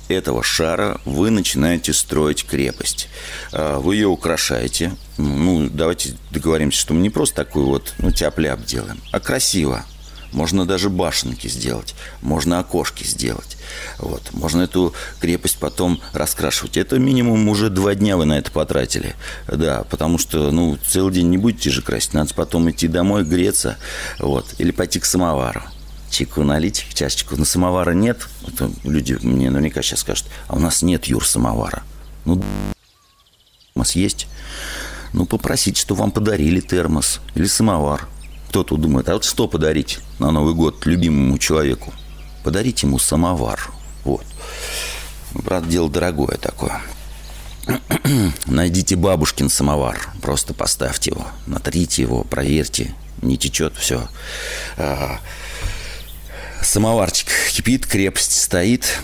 этого 0.09 0.43
шара 0.43 0.99
вы 1.05 1.29
начинаете 1.29 1.93
строить 1.93 2.45
крепость. 2.45 3.07
А, 3.51 3.79
вы 3.79 3.95
ее 3.95 4.07
украшаете. 4.07 4.91
Ну, 5.17 5.69
давайте 5.69 6.15
договоримся, 6.31 6.79
что 6.79 6.93
мы 6.93 7.01
не 7.01 7.09
просто 7.09 7.35
такой 7.35 7.63
вот, 7.63 7.93
ну, 7.99 8.11
тяп-ляп 8.11 8.65
делаем, 8.65 8.99
а 9.11 9.19
красиво. 9.19 9.85
Можно 10.31 10.65
даже 10.67 10.89
башенки 10.89 11.47
сделать, 11.47 11.95
можно 12.21 12.59
окошки 12.59 13.03
сделать. 13.03 13.57
Вот. 13.97 14.21
Можно 14.31 14.61
эту 14.61 14.93
крепость 15.19 15.57
потом 15.57 15.99
раскрашивать. 16.13 16.77
Это 16.77 16.99
минимум 16.99 17.47
уже 17.49 17.69
два 17.69 17.95
дня 17.95 18.15
вы 18.15 18.25
на 18.25 18.37
это 18.37 18.51
потратили. 18.51 19.15
Да, 19.47 19.85
потому 19.89 20.19
что, 20.19 20.51
ну, 20.51 20.77
целый 20.85 21.13
день 21.13 21.29
не 21.29 21.37
будете 21.37 21.71
же 21.71 21.81
красить. 21.81 22.13
Надо 22.13 22.33
потом 22.35 22.69
идти 22.69 22.87
домой, 22.87 23.23
греться. 23.23 23.77
Вот. 24.19 24.53
Или 24.59 24.69
пойти 24.69 24.99
к 24.99 25.05
самовару 25.05 25.63
чайку 26.09 26.43
налить, 26.43 26.85
чашечку. 26.93 27.35
Но 27.35 27.45
самовара 27.45 27.91
нет. 27.91 28.27
Это 28.47 28.71
люди 28.83 29.17
мне 29.21 29.49
наверняка 29.49 29.81
сейчас 29.81 30.01
скажут, 30.01 30.25
а 30.47 30.55
у 30.55 30.59
нас 30.59 30.81
нет, 30.81 31.05
Юр, 31.05 31.25
самовара. 31.25 31.83
Ну, 32.25 32.41
у 33.75 33.79
нас 33.79 33.95
есть. 33.95 34.27
Ну, 35.13 35.25
попросить, 35.25 35.77
что 35.77 35.95
вам 35.95 36.11
подарили 36.11 36.59
термос 36.59 37.19
или 37.35 37.45
самовар. 37.45 38.07
Кто-то 38.49 38.77
думает, 38.77 39.09
а 39.09 39.13
вот 39.13 39.23
что 39.23 39.47
подарить 39.47 39.99
на 40.17 40.31
Новый 40.31 40.53
год 40.53 40.85
любимому 40.85 41.37
человеку? 41.37 41.93
Подарить 42.43 42.83
ему 42.83 42.99
самовар. 42.99 43.71
Вот. 44.03 44.25
Брат, 45.33 45.67
дело 45.67 45.89
дорогое 45.89 46.37
такое. 46.37 46.81
Найдите 48.45 48.95
бабушкин 48.95 49.49
самовар. 49.49 50.09
Просто 50.21 50.53
поставьте 50.53 51.11
его. 51.11 51.27
Натрите 51.45 52.01
его, 52.01 52.23
проверьте. 52.23 52.95
Не 53.21 53.37
течет, 53.37 53.75
все. 53.75 54.07
А, 54.77 55.19
Самоварчик 56.61 57.27
кипит, 57.51 57.85
крепость 57.85 58.39
стоит. 58.41 58.99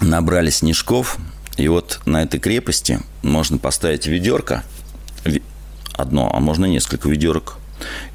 Набрали 0.00 0.50
снежков. 0.50 1.18
И 1.56 1.66
вот 1.68 2.00
на 2.04 2.22
этой 2.22 2.38
крепости 2.38 3.00
можно 3.22 3.58
поставить 3.58 4.06
ведерко. 4.06 4.62
Одно, 5.94 6.30
а 6.32 6.40
можно 6.40 6.66
несколько 6.66 7.08
ведерок. 7.08 7.58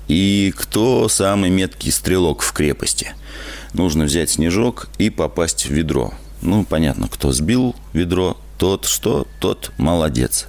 И 0.07 0.53
кто 0.57 1.07
самый 1.09 1.49
меткий 1.49 1.91
стрелок 1.91 2.41
в 2.41 2.53
крепости? 2.53 3.13
Нужно 3.73 4.05
взять 4.05 4.29
снежок 4.29 4.87
и 4.97 5.09
попасть 5.09 5.65
в 5.65 5.69
ведро. 5.69 6.13
Ну, 6.41 6.65
понятно, 6.65 7.07
кто 7.07 7.31
сбил 7.31 7.75
ведро, 7.93 8.37
тот 8.57 8.85
что? 8.85 9.27
Тот 9.39 9.71
молодец. 9.77 10.47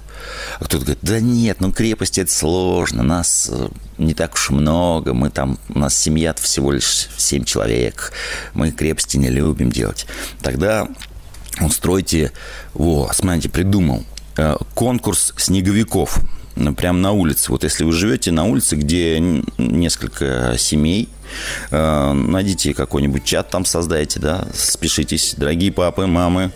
А 0.59 0.65
кто-то 0.65 0.85
говорит, 0.85 0.99
да 1.01 1.19
нет, 1.19 1.61
ну 1.61 1.71
крепость 1.71 2.17
это 2.17 2.31
сложно, 2.31 3.03
нас 3.03 3.49
э, 3.51 3.69
не 3.97 4.13
так 4.13 4.33
уж 4.33 4.49
много, 4.49 5.13
мы 5.13 5.29
там, 5.29 5.57
у 5.69 5.79
нас 5.79 5.97
семья 5.97 6.33
всего 6.33 6.71
лишь 6.71 7.09
семь 7.17 7.43
человек, 7.43 8.11
мы 8.53 8.71
крепости 8.71 9.17
не 9.17 9.29
любим 9.29 9.71
делать. 9.71 10.05
Тогда 10.41 10.87
устройте, 11.61 12.31
во, 12.73 13.11
смотрите, 13.13 13.49
придумал, 13.49 14.03
э, 14.37 14.55
конкурс 14.73 15.33
снеговиков. 15.37 16.19
Прямо 16.77 16.99
на 16.99 17.11
улице. 17.11 17.51
Вот 17.51 17.63
если 17.63 17.83
вы 17.83 17.91
живете 17.91 18.31
на 18.31 18.45
улице, 18.45 18.75
где 18.75 19.19
несколько 19.57 20.55
семей, 20.57 21.09
э, 21.71 22.13
найдите 22.13 22.73
какой-нибудь 22.73 23.23
чат 23.25 23.49
там 23.49 23.65
создайте, 23.65 24.19
да, 24.19 24.47
спешитесь, 24.53 25.35
дорогие 25.37 25.71
папы, 25.71 26.05
мамы, 26.05 26.51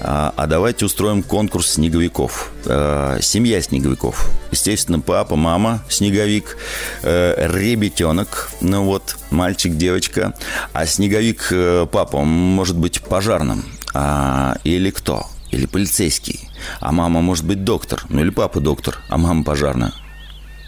а, 0.00 0.32
а 0.36 0.46
давайте 0.46 0.84
устроим 0.84 1.22
конкурс 1.22 1.72
снеговиков. 1.72 2.52
Э, 2.66 3.18
семья 3.20 3.60
снеговиков. 3.60 4.30
Естественно, 4.52 5.00
папа, 5.00 5.36
мама, 5.36 5.84
снеговик, 5.88 6.56
э, 7.02 7.48
ребятенок, 7.52 8.50
ну 8.60 8.84
вот, 8.84 9.16
мальчик, 9.30 9.76
девочка, 9.76 10.34
а 10.72 10.86
снеговик 10.86 11.52
папа, 11.90 12.22
может 12.24 12.76
быть 12.76 13.00
пожарным, 13.02 13.64
а, 13.94 14.56
или 14.64 14.90
кто? 14.90 15.26
Или 15.50 15.66
полицейский, 15.66 16.48
а 16.80 16.92
мама 16.92 17.20
может 17.20 17.44
быть 17.44 17.64
доктор, 17.64 18.04
ну 18.08 18.20
или 18.20 18.30
папа 18.30 18.60
доктор, 18.60 18.98
а 19.08 19.18
мама 19.18 19.44
пожарная. 19.44 19.92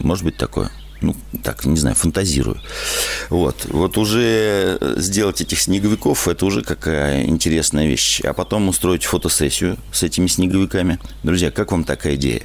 Может 0.01 0.25
быть 0.25 0.37
такое. 0.37 0.71
Ну, 1.01 1.17
так, 1.43 1.65
не 1.65 1.77
знаю, 1.77 1.97
фантазирую. 1.97 2.61
Вот. 3.29 3.67
Вот 3.69 3.99
уже 3.99 4.79
сделать 4.97 5.41
этих 5.41 5.61
снеговиков, 5.61 6.29
это 6.29 6.47
уже 6.47 6.63
какая 6.63 7.25
интересная 7.25 7.87
вещь. 7.87 8.21
А 8.21 8.33
потом 8.33 8.69
устроить 8.69 9.05
фотосессию 9.05 9.79
с 9.93 10.05
этими 10.05 10.29
снеговиками. 10.29 11.01
Друзья, 11.25 11.51
как 11.51 11.73
вам 11.73 11.83
такая 11.83 12.15
идея? 12.15 12.43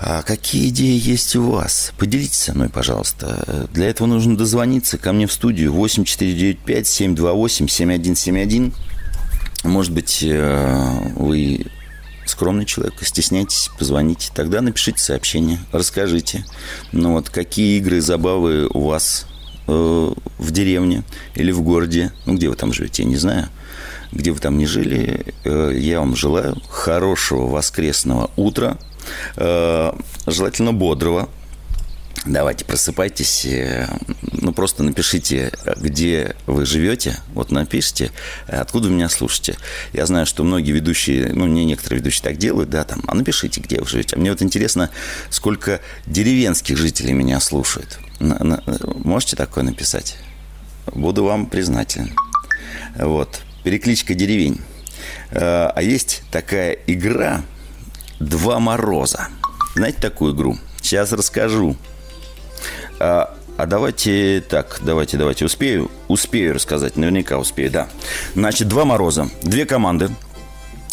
А 0.00 0.22
какие 0.22 0.68
идеи 0.70 0.98
есть 1.00 1.36
у 1.36 1.48
вас? 1.52 1.92
Поделитесь 1.96 2.38
со 2.38 2.54
мной, 2.54 2.68
пожалуйста. 2.68 3.68
Для 3.72 3.88
этого 3.88 4.08
нужно 4.08 4.36
дозвониться 4.36 4.98
ко 4.98 5.12
мне 5.12 5.28
в 5.28 5.32
студию 5.32 5.72
8495 5.72 6.86
728 6.88 7.68
7171. 7.68 8.72
Может 9.62 9.92
быть, 9.92 10.22
э, 10.22 11.12
вы 11.16 11.66
скромный 12.26 12.64
человек, 12.64 12.94
стесняйтесь, 13.02 13.70
позвоните. 13.78 14.30
Тогда 14.34 14.60
напишите 14.60 14.98
сообщение, 14.98 15.58
расскажите. 15.70 16.44
Ну 16.90 17.12
вот, 17.12 17.30
какие 17.30 17.78
игры, 17.78 18.00
забавы 18.00 18.66
у 18.68 18.86
вас 18.86 19.26
э, 19.68 20.12
в 20.38 20.50
деревне 20.50 21.04
или 21.36 21.52
в 21.52 21.62
городе, 21.62 22.12
ну, 22.26 22.34
где 22.34 22.48
вы 22.48 22.56
там 22.56 22.72
живете, 22.72 23.04
я 23.04 23.08
не 23.08 23.16
знаю, 23.16 23.48
где 24.10 24.32
вы 24.32 24.40
там 24.40 24.58
не 24.58 24.66
жили, 24.66 25.34
э, 25.44 25.72
я 25.76 26.00
вам 26.00 26.16
желаю 26.16 26.56
хорошего 26.68 27.46
воскресного 27.46 28.30
утра, 28.36 28.78
желательно 30.26 30.72
бодрого, 30.72 31.28
Давайте, 32.24 32.64
просыпайтесь, 32.64 33.44
э, 33.46 33.88
ну 34.30 34.52
просто 34.52 34.84
напишите, 34.84 35.50
где 35.76 36.36
вы 36.46 36.64
живете, 36.66 37.18
вот 37.34 37.50
напишите, 37.50 38.12
откуда 38.46 38.86
вы 38.86 38.94
меня 38.94 39.08
слушаете. 39.08 39.56
Я 39.92 40.06
знаю, 40.06 40.24
что 40.24 40.44
многие 40.44 40.70
ведущие, 40.70 41.32
ну 41.32 41.48
не 41.48 41.64
некоторые 41.64 41.98
ведущие 41.98 42.22
так 42.22 42.36
делают, 42.36 42.70
да, 42.70 42.84
там, 42.84 43.02
а 43.08 43.14
напишите, 43.16 43.60
где 43.60 43.80
вы 43.80 43.88
живете. 43.88 44.14
А 44.14 44.20
мне 44.20 44.30
вот 44.30 44.40
интересно, 44.40 44.90
сколько 45.30 45.80
деревенских 46.06 46.76
жителей 46.76 47.12
меня 47.12 47.40
слушают. 47.40 47.98
Можете 48.20 49.34
такое 49.34 49.64
написать? 49.64 50.16
Буду 50.86 51.24
вам 51.24 51.46
признателен. 51.46 52.14
Вот, 52.94 53.40
перекличка 53.64 54.14
деревень. 54.14 54.60
Э, 55.32 55.70
а 55.74 55.82
есть 55.82 56.22
такая 56.30 56.78
игра 56.86 57.42
«Два 58.20 58.60
мороза». 58.60 59.26
Знаете 59.74 59.98
такую 60.00 60.34
игру? 60.34 60.56
Сейчас 60.80 61.12
расскажу. 61.12 61.76
А, 63.02 63.34
а 63.56 63.66
давайте 63.66 64.44
так, 64.48 64.78
давайте, 64.80 65.16
давайте, 65.16 65.44
успею, 65.44 65.90
успею 66.06 66.54
рассказать, 66.54 66.96
наверняка 66.96 67.36
успею, 67.36 67.68
да. 67.68 67.88
Значит, 68.34 68.68
два 68.68 68.84
мороза, 68.84 69.28
две 69.42 69.66
команды, 69.66 70.08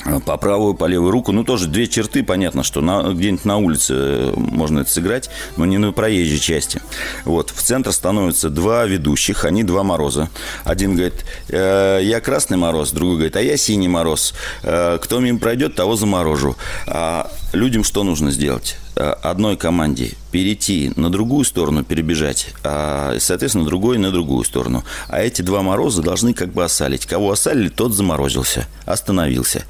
а, 0.05 0.19
по 0.19 0.35
правую, 0.37 0.73
по 0.73 0.85
левую 0.85 1.11
руку. 1.11 1.31
Ну, 1.31 1.43
тоже 1.43 1.67
две 1.67 1.85
черты, 1.85 2.23
понятно, 2.23 2.63
что 2.63 2.81
на, 2.81 3.13
где-нибудь 3.13 3.45
на 3.45 3.57
улице 3.57 3.93
э, 3.95 4.33
можно 4.35 4.79
это 4.79 4.89
сыграть, 4.89 5.29
но 5.55 5.65
не 5.65 5.77
на 5.77 5.91
проезжей 5.91 6.39
части. 6.39 6.81
Вот, 7.25 7.51
в 7.51 7.61
центр 7.61 7.91
становятся 7.91 8.49
два 8.49 8.85
ведущих, 8.85 9.45
они 9.45 9.63
два 9.63 9.83
мороза. 9.83 10.29
Один 10.63 10.95
говорит, 10.95 11.25
э, 11.49 11.99
я 12.01 12.21
красный 12.21 12.57
мороз, 12.57 12.91
другой 12.91 13.17
говорит, 13.17 13.35
а 13.35 13.41
я 13.41 13.55
синий 13.55 13.87
мороз. 13.87 14.33
Э, 14.63 14.97
кто 14.99 15.19
мимо 15.19 15.37
пройдет, 15.37 15.75
того 15.75 15.95
заморожу. 15.95 16.55
А 16.87 17.29
людям 17.53 17.83
что 17.83 18.03
нужно 18.03 18.31
сделать? 18.31 18.77
Э, 19.01 19.15
одной 19.23 19.55
команде 19.55 20.11
перейти 20.29 20.91
на 20.97 21.09
другую 21.09 21.45
сторону, 21.45 21.85
перебежать, 21.85 22.47
а, 22.65 23.15
соответственно, 23.19 23.63
другой 23.63 23.97
на 23.97 24.11
другую 24.11 24.43
сторону. 24.43 24.83
А 25.07 25.21
эти 25.21 25.41
два 25.41 25.61
мороза 25.61 26.01
должны 26.01 26.33
как 26.33 26.51
бы 26.51 26.65
осалить. 26.65 27.05
Кого 27.05 27.31
осалили, 27.31 27.69
тот 27.69 27.93
заморозился, 27.93 28.67
остановился. 28.85 29.63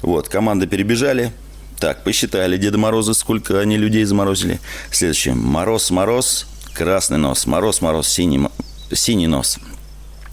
Вот, 0.00 0.30
команда 0.30 0.66
перебежали, 0.66 1.32
так, 1.78 2.02
посчитали 2.02 2.56
Деда 2.56 2.78
Мороза, 2.78 3.12
сколько 3.12 3.60
они 3.60 3.76
людей 3.76 4.04
заморозили. 4.04 4.58
Следующее. 4.90 5.34
Мороз, 5.34 5.90
мороз, 5.90 6.46
красный 6.72 7.18
нос. 7.18 7.46
Мороз, 7.46 7.82
мороз, 7.82 8.08
синий, 8.08 8.48
синий 8.90 9.26
нос. 9.26 9.58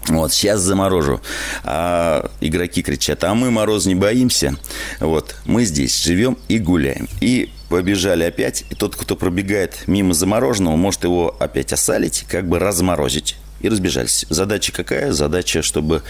Вот, 0.08 0.32
сейчас 0.32 0.60
заморожу. 0.60 1.20
А 1.62 2.30
игроки 2.40 2.82
кричат, 2.82 3.22
а 3.24 3.34
мы 3.34 3.50
мороз 3.50 3.84
не 3.84 3.94
боимся. 3.94 4.56
Вот, 4.98 5.36
мы 5.44 5.66
здесь 5.66 6.02
живем 6.02 6.38
и 6.48 6.58
гуляем. 6.58 7.06
И 7.20 7.50
побежали 7.70 8.24
опять. 8.24 8.64
И 8.68 8.74
тот, 8.74 8.96
кто 8.96 9.16
пробегает 9.16 9.84
мимо 9.86 10.12
замороженного, 10.12 10.76
может 10.76 11.04
его 11.04 11.34
опять 11.38 11.72
осалить, 11.72 12.26
как 12.28 12.46
бы 12.46 12.58
разморозить. 12.58 13.36
И 13.60 13.68
разбежались. 13.68 14.26
Задача 14.28 14.72
какая? 14.72 15.12
Задача, 15.12 15.62
чтобы 15.62 16.02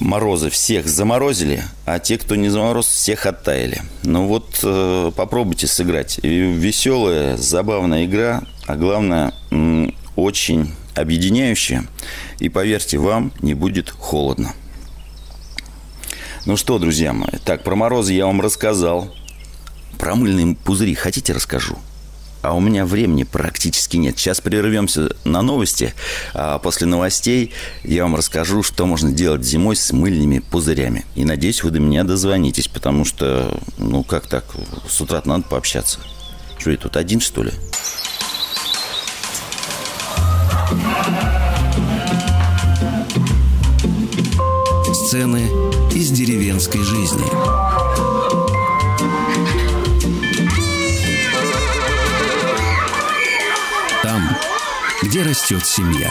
морозы 0.00 0.50
всех 0.50 0.88
заморозили, 0.88 1.62
а 1.84 1.98
те, 1.98 2.18
кто 2.18 2.34
не 2.34 2.48
замороз, 2.48 2.86
всех 2.86 3.26
оттаяли. 3.26 3.82
Ну 4.02 4.26
вот 4.26 4.58
э, 4.62 5.12
попробуйте 5.14 5.66
сыграть. 5.66 6.18
Веселая, 6.22 7.36
забавная 7.36 8.06
игра, 8.06 8.42
а 8.66 8.76
главное, 8.76 9.32
очень 10.16 10.72
объединяющее, 10.94 11.84
и 12.38 12.48
поверьте, 12.48 12.98
вам 12.98 13.32
не 13.40 13.54
будет 13.54 13.90
холодно. 13.90 14.54
Ну 16.46 16.56
что, 16.56 16.78
друзья 16.78 17.12
мои, 17.12 17.38
так, 17.44 17.62
про 17.62 17.76
морозы 17.76 18.14
я 18.14 18.26
вам 18.26 18.40
рассказал. 18.40 19.14
Про 19.98 20.14
мыльные 20.16 20.54
пузыри 20.54 20.94
хотите 20.94 21.32
расскажу? 21.32 21.78
А 22.42 22.52
у 22.54 22.60
меня 22.60 22.84
времени 22.84 23.22
практически 23.22 23.96
нет. 23.96 24.18
Сейчас 24.18 24.42
прервемся 24.42 25.16
на 25.24 25.40
новости, 25.40 25.94
а 26.34 26.58
после 26.58 26.86
новостей 26.86 27.52
я 27.84 28.02
вам 28.02 28.16
расскажу, 28.16 28.62
что 28.62 28.84
можно 28.84 29.10
делать 29.10 29.42
зимой 29.42 29.76
с 29.76 29.92
мыльными 29.92 30.40
пузырями. 30.40 31.06
И 31.14 31.24
надеюсь, 31.24 31.62
вы 31.62 31.70
до 31.70 31.80
меня 31.80 32.04
дозвонитесь, 32.04 32.68
потому 32.68 33.06
что, 33.06 33.58
ну 33.78 34.04
как 34.04 34.26
так, 34.26 34.44
с 34.86 35.00
утра 35.00 35.22
надо 35.24 35.44
пообщаться. 35.44 36.00
Что 36.58 36.70
я 36.70 36.76
тут 36.76 36.98
один, 36.98 37.20
что 37.20 37.42
ли? 37.42 37.52
Сцены 45.06 45.46
из 45.94 46.10
деревенской 46.10 46.82
жизни. 46.82 47.24
Где 55.14 55.22
растет 55.22 55.64
семья. 55.64 56.10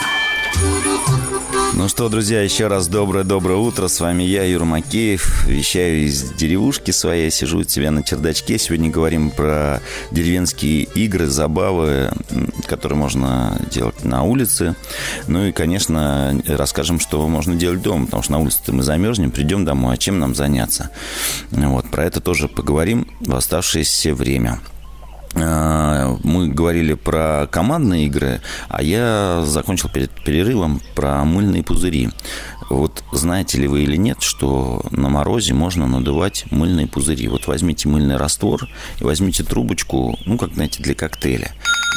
Ну 1.74 1.88
что, 1.88 2.08
друзья, 2.08 2.40
еще 2.40 2.68
раз 2.68 2.88
доброе-доброе 2.88 3.58
утро. 3.58 3.88
С 3.88 4.00
вами 4.00 4.22
я, 4.22 4.44
Юра 4.44 4.64
Макеев. 4.64 5.46
Вещаю 5.46 6.06
из 6.06 6.32
деревушки 6.32 6.90
своей. 6.90 7.30
Сижу 7.30 7.58
у 7.58 7.64
тебя 7.64 7.90
на 7.90 8.02
чердачке. 8.02 8.58
Сегодня 8.58 8.88
говорим 8.88 9.30
про 9.30 9.82
деревенские 10.10 10.84
игры, 10.84 11.26
забавы, 11.26 12.12
которые 12.66 12.98
можно 12.98 13.60
делать 13.70 14.04
на 14.04 14.22
улице. 14.22 14.74
Ну 15.26 15.48
и, 15.48 15.52
конечно, 15.52 16.40
расскажем, 16.46 16.98
что 16.98 17.28
можно 17.28 17.56
делать 17.56 17.82
дома. 17.82 18.06
Потому 18.06 18.22
что 18.22 18.32
на 18.32 18.38
улице 18.38 18.72
мы 18.72 18.82
замерзнем, 18.82 19.32
придем 19.32 19.66
домой. 19.66 19.96
А 19.96 19.98
чем 19.98 20.18
нам 20.18 20.34
заняться? 20.34 20.88
Вот, 21.50 21.90
про 21.90 22.06
это 22.06 22.22
тоже 22.22 22.48
поговорим 22.48 23.06
в 23.20 23.34
оставшееся 23.34 24.14
время. 24.14 24.60
А, 25.36 26.16
мы 26.22 26.48
говорили 26.48 26.94
про 26.94 27.48
командные 27.50 28.06
игры, 28.06 28.40
а 28.68 28.82
я 28.82 29.42
закончил 29.44 29.88
перед 29.88 30.10
перерывом 30.24 30.80
про 30.94 31.24
мыльные 31.24 31.62
пузыри. 31.62 32.10
Вот 32.70 33.04
знаете 33.12 33.58
ли 33.58 33.68
вы 33.68 33.82
или 33.82 33.96
нет, 33.96 34.22
что 34.22 34.82
на 34.90 35.08
морозе 35.08 35.54
можно 35.54 35.86
надувать 35.86 36.44
мыльные 36.50 36.86
пузыри. 36.86 37.28
Вот 37.28 37.46
возьмите 37.46 37.88
мыльный 37.88 38.16
раствор 38.16 38.68
и 39.00 39.04
возьмите 39.04 39.42
трубочку, 39.42 40.18
ну, 40.24 40.38
как, 40.38 40.54
знаете, 40.54 40.82
для 40.82 40.94
коктейля. 40.94 41.50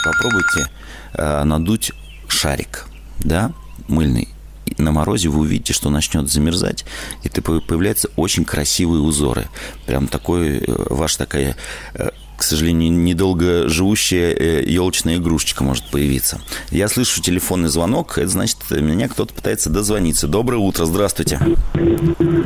Попробуйте 0.03 0.71
э, 1.13 1.43
надуть 1.43 1.91
шарик, 2.27 2.87
да, 3.19 3.51
мыльный. 3.87 4.27
На 4.77 4.91
морозе 4.91 5.29
вы 5.29 5.39
увидите, 5.41 5.73
что 5.73 5.89
начнет 5.89 6.29
замерзать, 6.29 6.85
и 7.23 7.29
появляются 7.29 8.09
очень 8.15 8.45
красивые 8.45 9.01
узоры. 9.01 9.47
Прям 9.85 10.07
такой, 10.07 10.57
э, 10.57 10.63
ваша 10.89 11.17
такая 11.19 11.55
э, 11.93 12.09
к 12.37 12.43
сожалению, 12.43 12.91
недолго 12.91 13.67
живущая 13.67 14.61
елочная 14.61 15.15
э, 15.15 15.17
игрушечка 15.17 15.63
может 15.63 15.85
появиться. 15.89 16.39
Я 16.69 16.87
слышу 16.87 17.19
телефонный 17.21 17.69
звонок, 17.69 18.19
это 18.19 18.27
значит, 18.27 18.57
меня 18.69 19.07
кто-то 19.07 19.33
пытается 19.33 19.71
дозвониться. 19.71 20.27
Доброе 20.27 20.57
утро, 20.57 20.85
здравствуйте. 20.85 21.39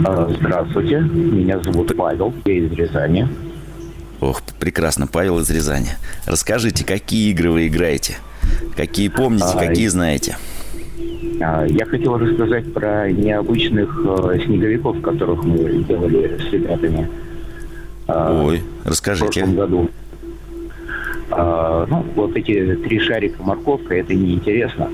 А, 0.05 0.33
здравствуйте, 0.39 0.99
меня 0.99 1.59
зовут 1.59 1.95
Павел, 1.97 2.33
я 2.45 2.53
из 2.53 2.71
Рязани. 2.71 3.27
Ох, 4.21 4.41
прекрасно. 4.59 5.07
Павел 5.07 5.39
из 5.39 5.49
Рязани. 5.49 5.89
Расскажите, 6.25 6.85
какие 6.85 7.31
игры 7.31 7.51
вы 7.51 7.67
играете? 7.67 8.17
Какие 8.77 9.09
помните, 9.09 9.45
а, 9.45 9.57
какие 9.57 9.87
знаете? 9.87 10.37
А, 11.43 11.65
я 11.65 11.85
хотел 11.85 12.17
рассказать 12.17 12.71
про 12.73 13.11
необычных 13.11 14.05
э, 14.05 14.39
снеговиков, 14.45 15.01
которых 15.01 15.43
мы 15.43 15.83
делали 15.83 16.37
с 16.37 16.53
ребятами. 16.53 17.09
А, 18.07 18.43
Ой, 18.45 18.61
расскажите. 18.83 19.25
В 19.25 19.33
прошлом 19.33 19.55
году. 19.55 19.89
А, 21.31 21.85
ну, 21.89 22.05
вот 22.15 22.35
эти 22.35 22.75
три 22.75 22.99
шарика 22.99 23.41
морковка, 23.41 23.95
это 23.95 24.13
неинтересно. 24.13 24.89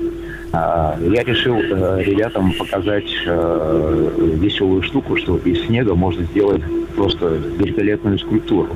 Я 0.50 1.24
решил 1.24 1.56
э, 1.56 2.02
ребятам 2.02 2.54
показать 2.54 3.10
э, 3.26 4.36
веселую 4.40 4.82
штуку, 4.82 5.16
что 5.16 5.36
из 5.36 5.66
снега 5.66 5.94
можно 5.94 6.24
сделать 6.24 6.62
просто 6.96 7.38
великолепную 7.58 8.18
скульптуру. 8.18 8.74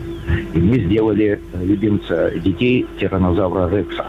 И 0.52 0.58
мы 0.58 0.80
сделали 0.80 1.40
любимца 1.54 2.30
детей 2.36 2.86
тиранозавра 3.00 3.70
Рекса. 3.74 4.06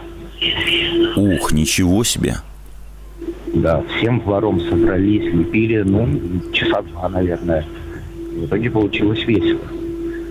Ух, 1.16 1.52
ничего 1.52 2.04
себе! 2.04 2.34
Да, 3.54 3.82
всем 3.96 4.20
двором 4.20 4.60
собрались, 4.60 5.32
лепили, 5.32 5.82
ну, 5.82 6.08
часа 6.52 6.82
два, 6.82 7.08
наверное. 7.08 7.64
В 8.36 8.46
итоге 8.46 8.70
получилось 8.70 9.24
весело, 9.26 9.60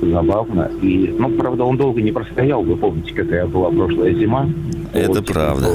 забавно. 0.01 0.69
И, 0.81 1.15
ну, 1.17 1.29
правда, 1.29 1.63
он 1.63 1.77
долго 1.77 2.01
не 2.01 2.11
простоял. 2.11 2.61
Вы 2.63 2.75
помните, 2.75 3.13
какая 3.13 3.47
была 3.47 3.71
прошлая 3.71 4.13
зима? 4.13 4.49
Это 4.93 5.13
вот, 5.13 5.25
правда. 5.25 5.67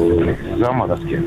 Заморозки 0.58 1.22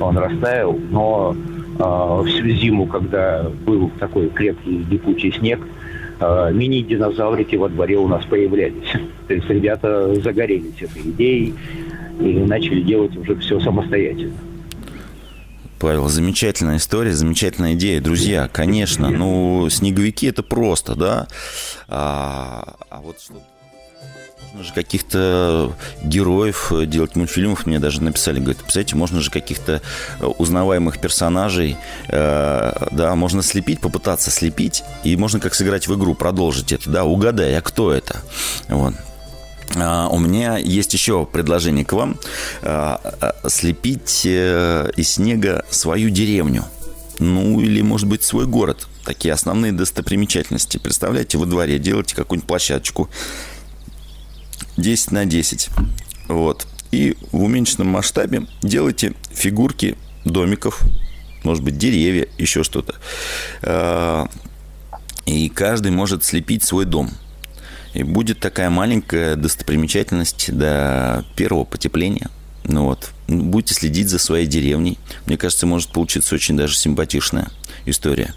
он 0.00 0.18
растаял, 0.18 0.78
но 0.90 1.36
э, 1.78 2.22
всю 2.26 2.48
зиму, 2.50 2.86
когда 2.86 3.50
был 3.64 3.90
такой 3.98 4.28
крепкий 4.28 4.84
липучий 4.90 5.32
снег, 5.32 5.60
э, 6.20 6.50
мини-динозаврики 6.52 7.56
во 7.56 7.68
дворе 7.68 7.96
у 7.98 8.08
нас 8.08 8.24
появлялись. 8.24 8.92
То 9.28 9.34
есть 9.34 9.48
ребята 9.48 10.14
загорелись 10.20 10.80
этой 10.80 11.02
идеей 11.02 11.54
и 12.20 12.38
начали 12.38 12.80
делать 12.82 13.16
уже 13.16 13.36
все 13.36 13.60
самостоятельно. 13.60 14.34
Павел, 15.84 16.08
замечательная 16.08 16.78
история, 16.78 17.12
замечательная 17.12 17.74
идея. 17.74 18.00
Друзья, 18.00 18.48
конечно, 18.50 19.10
ну, 19.10 19.68
снеговики 19.68 20.26
это 20.26 20.42
просто, 20.42 20.94
да? 20.94 21.28
А, 21.88 22.76
а 22.88 23.02
вот 23.02 23.20
что 23.20 23.34
можно 24.54 24.64
же 24.64 24.72
каких-то 24.72 25.76
героев 26.02 26.72
делать 26.86 27.16
мультфильмов. 27.16 27.66
Мне 27.66 27.80
даже 27.80 28.02
написали, 28.02 28.38
говорят, 28.38 28.62
представляете, 28.62 28.96
можно 28.96 29.20
же 29.20 29.30
каких-то 29.30 29.82
э, 30.20 30.24
узнаваемых 30.24 30.98
персонажей, 31.00 31.76
э, 32.08 32.72
да, 32.90 33.14
можно 33.14 33.42
слепить, 33.42 33.80
попытаться 33.80 34.30
слепить, 34.30 34.84
и 35.02 35.14
можно 35.16 35.38
как 35.38 35.52
сыграть 35.52 35.86
в 35.86 35.94
игру, 35.98 36.14
продолжить 36.14 36.72
это, 36.72 36.88
да, 36.88 37.04
угадай, 37.04 37.58
а 37.58 37.60
кто 37.60 37.92
это? 37.92 38.22
Вот. 38.68 38.94
А, 39.76 40.08
у 40.08 40.18
меня 40.18 40.56
есть 40.56 40.92
еще 40.92 41.26
предложение 41.26 41.84
к 41.84 41.92
вам. 41.92 42.18
А, 42.62 43.00
а, 43.20 43.48
слепить 43.48 44.22
э, 44.24 44.90
из 44.96 45.12
снега 45.12 45.64
свою 45.70 46.10
деревню. 46.10 46.64
Ну, 47.18 47.60
или, 47.60 47.80
может 47.82 48.08
быть, 48.08 48.22
свой 48.22 48.46
город. 48.46 48.88
Такие 49.04 49.32
основные 49.32 49.72
достопримечательности. 49.72 50.78
Представляете, 50.78 51.38
во 51.38 51.46
дворе 51.46 51.78
делаете 51.78 52.16
какую-нибудь 52.16 52.48
площадочку 52.48 53.08
10 54.76 55.12
на 55.12 55.24
10. 55.24 55.68
Вот. 56.28 56.66
И 56.90 57.16
в 57.32 57.42
уменьшенном 57.42 57.88
масштабе 57.88 58.46
делайте 58.62 59.14
фигурки 59.32 59.96
домиков, 60.24 60.80
может 61.42 61.62
быть, 61.62 61.76
деревья, 61.76 62.28
еще 62.38 62.62
что-то. 62.64 62.94
И 65.26 65.48
каждый 65.48 65.90
может 65.90 66.24
слепить 66.24 66.62
свой 66.62 66.84
дом– 66.84 67.10
и 67.94 68.02
будет 68.02 68.40
такая 68.40 68.70
маленькая 68.70 69.36
достопримечательность 69.36 70.52
до 70.52 71.24
первого 71.36 71.64
потепления. 71.64 72.28
Ну 72.64 72.84
вот, 72.84 73.10
будете 73.28 73.74
следить 73.74 74.08
за 74.08 74.18
своей 74.18 74.46
деревней. 74.46 74.98
Мне 75.26 75.36
кажется, 75.36 75.66
может 75.66 75.90
получиться 75.90 76.34
очень 76.34 76.56
даже 76.56 76.76
симпатичная 76.76 77.48
история. 77.86 78.34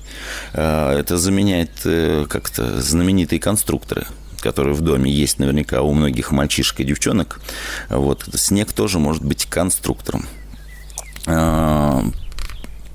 А, 0.53 0.97
это 0.97 1.17
заменяет 1.17 1.71
э, 1.85 2.25
как-то 2.29 2.81
знаменитые 2.81 3.39
конструкторы 3.39 4.07
которые 4.39 4.75
в 4.75 4.81
доме 4.81 5.11
есть 5.11 5.39
наверняка 5.39 5.81
у 5.81 5.93
многих 5.93 6.31
мальчишек 6.31 6.79
и 6.79 6.83
девчонок. 6.83 7.41
Вот. 7.89 8.29
Снег 8.35 8.71
тоже 8.71 8.99
может 8.99 9.23
быть 9.23 9.45
конструктором. 9.45 10.27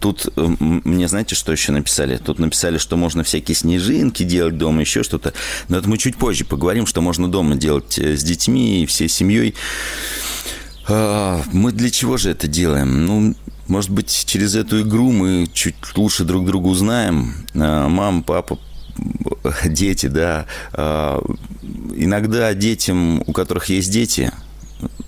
Тут 0.02 0.26
э, 0.34 0.56
мне, 0.58 1.06
знаете, 1.06 1.36
что 1.36 1.52
еще 1.52 1.70
написали? 1.70 2.16
Тут 2.16 2.40
написали, 2.40 2.76
что 2.76 2.96
можно 2.96 3.22
всякие 3.22 3.54
снежинки 3.54 4.24
делать 4.24 4.58
дома, 4.58 4.80
еще 4.80 5.04
что-то. 5.04 5.32
Но 5.68 5.78
это 5.78 5.88
мы 5.88 5.96
чуть 5.96 6.16
позже 6.16 6.44
поговорим, 6.44 6.86
что 6.86 7.00
можно 7.00 7.30
дома 7.30 7.54
делать 7.54 8.00
э, 8.00 8.16
с 8.16 8.24
детьми 8.24 8.82
и 8.82 8.86
всей 8.86 9.08
семьей. 9.08 9.54
А, 10.88 11.40
мы 11.52 11.70
для 11.70 11.88
чего 11.88 12.16
же 12.16 12.30
это 12.30 12.48
делаем? 12.48 13.06
Ну, 13.06 13.36
может 13.68 13.90
быть, 13.90 14.24
через 14.26 14.56
эту 14.56 14.80
игру 14.82 15.12
мы 15.12 15.46
чуть 15.52 15.76
лучше 15.94 16.24
друг 16.24 16.46
друга 16.46 16.66
узнаем. 16.66 17.34
А, 17.54 17.88
мама, 17.88 18.24
папа, 18.24 18.58
дети, 19.64 20.06
да. 20.06 20.46
А, 20.72 21.22
иногда 21.94 22.52
детям, 22.54 23.22
у 23.24 23.32
которых 23.32 23.66
есть 23.66 23.92
дети, 23.92 24.32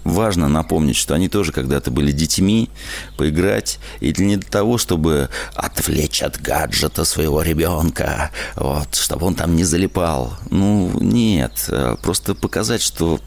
важно 0.05 0.49
напомнить, 0.49 0.97
что 0.97 1.15
они 1.15 1.29
тоже 1.29 1.53
когда-то 1.53 1.91
были 1.91 2.13
детьми, 2.13 2.71
поиграть. 3.17 3.79
И 4.01 4.15
не 4.19 4.37
для 4.37 4.51
того, 4.51 4.79
чтобы 4.79 5.29
отвлечь 5.55 6.23
от 6.23 6.41
гаджета 6.41 7.05
своего 7.05 7.43
ребенка, 7.43 8.31
вот, 8.57 8.95
чтобы 8.95 9.27
он 9.27 9.35
там 9.35 9.57
не 9.57 9.65
залипал. 9.65 10.35
Ну, 10.51 10.91
нет. 11.01 11.71
Просто 12.03 12.35
показать, 12.35 12.83
что 12.83 13.21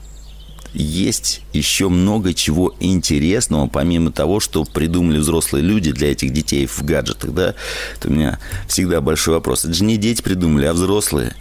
есть 0.74 1.42
еще 1.54 1.90
много 1.90 2.34
чего 2.34 2.76
интересного, 2.80 3.68
помимо 3.68 4.12
того, 4.12 4.40
что 4.40 4.64
придумали 4.64 5.18
взрослые 5.18 5.64
люди 5.64 5.92
для 5.92 6.12
этих 6.12 6.32
детей 6.32 6.68
в 6.68 6.84
гаджетах, 6.84 7.34
да, 7.34 7.56
это 7.96 8.10
у 8.10 8.12
меня 8.12 8.40
всегда 8.68 9.02
большой 9.02 9.36
вопрос. 9.36 9.66
Это 9.66 9.74
же 9.74 9.84
не 9.84 9.98
дети 9.98 10.22
придумали, 10.22 10.66
а 10.66 10.74
взрослые. 10.74 11.34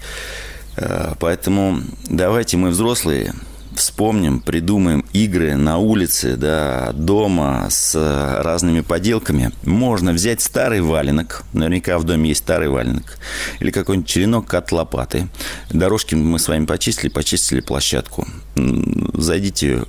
Э, 0.76 1.14
поэтому 1.18 1.80
давайте 2.08 2.56
мы 2.56 2.70
взрослые 2.70 3.34
вспомним, 3.76 4.40
придумаем 4.40 5.04
игры 5.12 5.54
на 5.56 5.78
улице, 5.78 6.36
да, 6.36 6.92
дома 6.92 7.68
с 7.70 7.94
разными 8.42 8.80
поделками. 8.80 9.52
Можно 9.64 10.12
взять 10.12 10.40
старый 10.40 10.80
валенок, 10.80 11.44
наверняка 11.52 11.98
в 11.98 12.04
доме 12.04 12.30
есть 12.30 12.42
старый 12.42 12.68
валенок, 12.68 13.18
или 13.60 13.70
какой-нибудь 13.70 14.08
черенок 14.08 14.52
от 14.54 14.72
лопаты. 14.72 15.28
Дорожки 15.70 16.14
мы 16.14 16.38
с 16.38 16.48
вами 16.48 16.64
почистили, 16.64 17.08
почистили 17.08 17.60
площадку. 17.60 18.26
Зайдите 18.54 19.84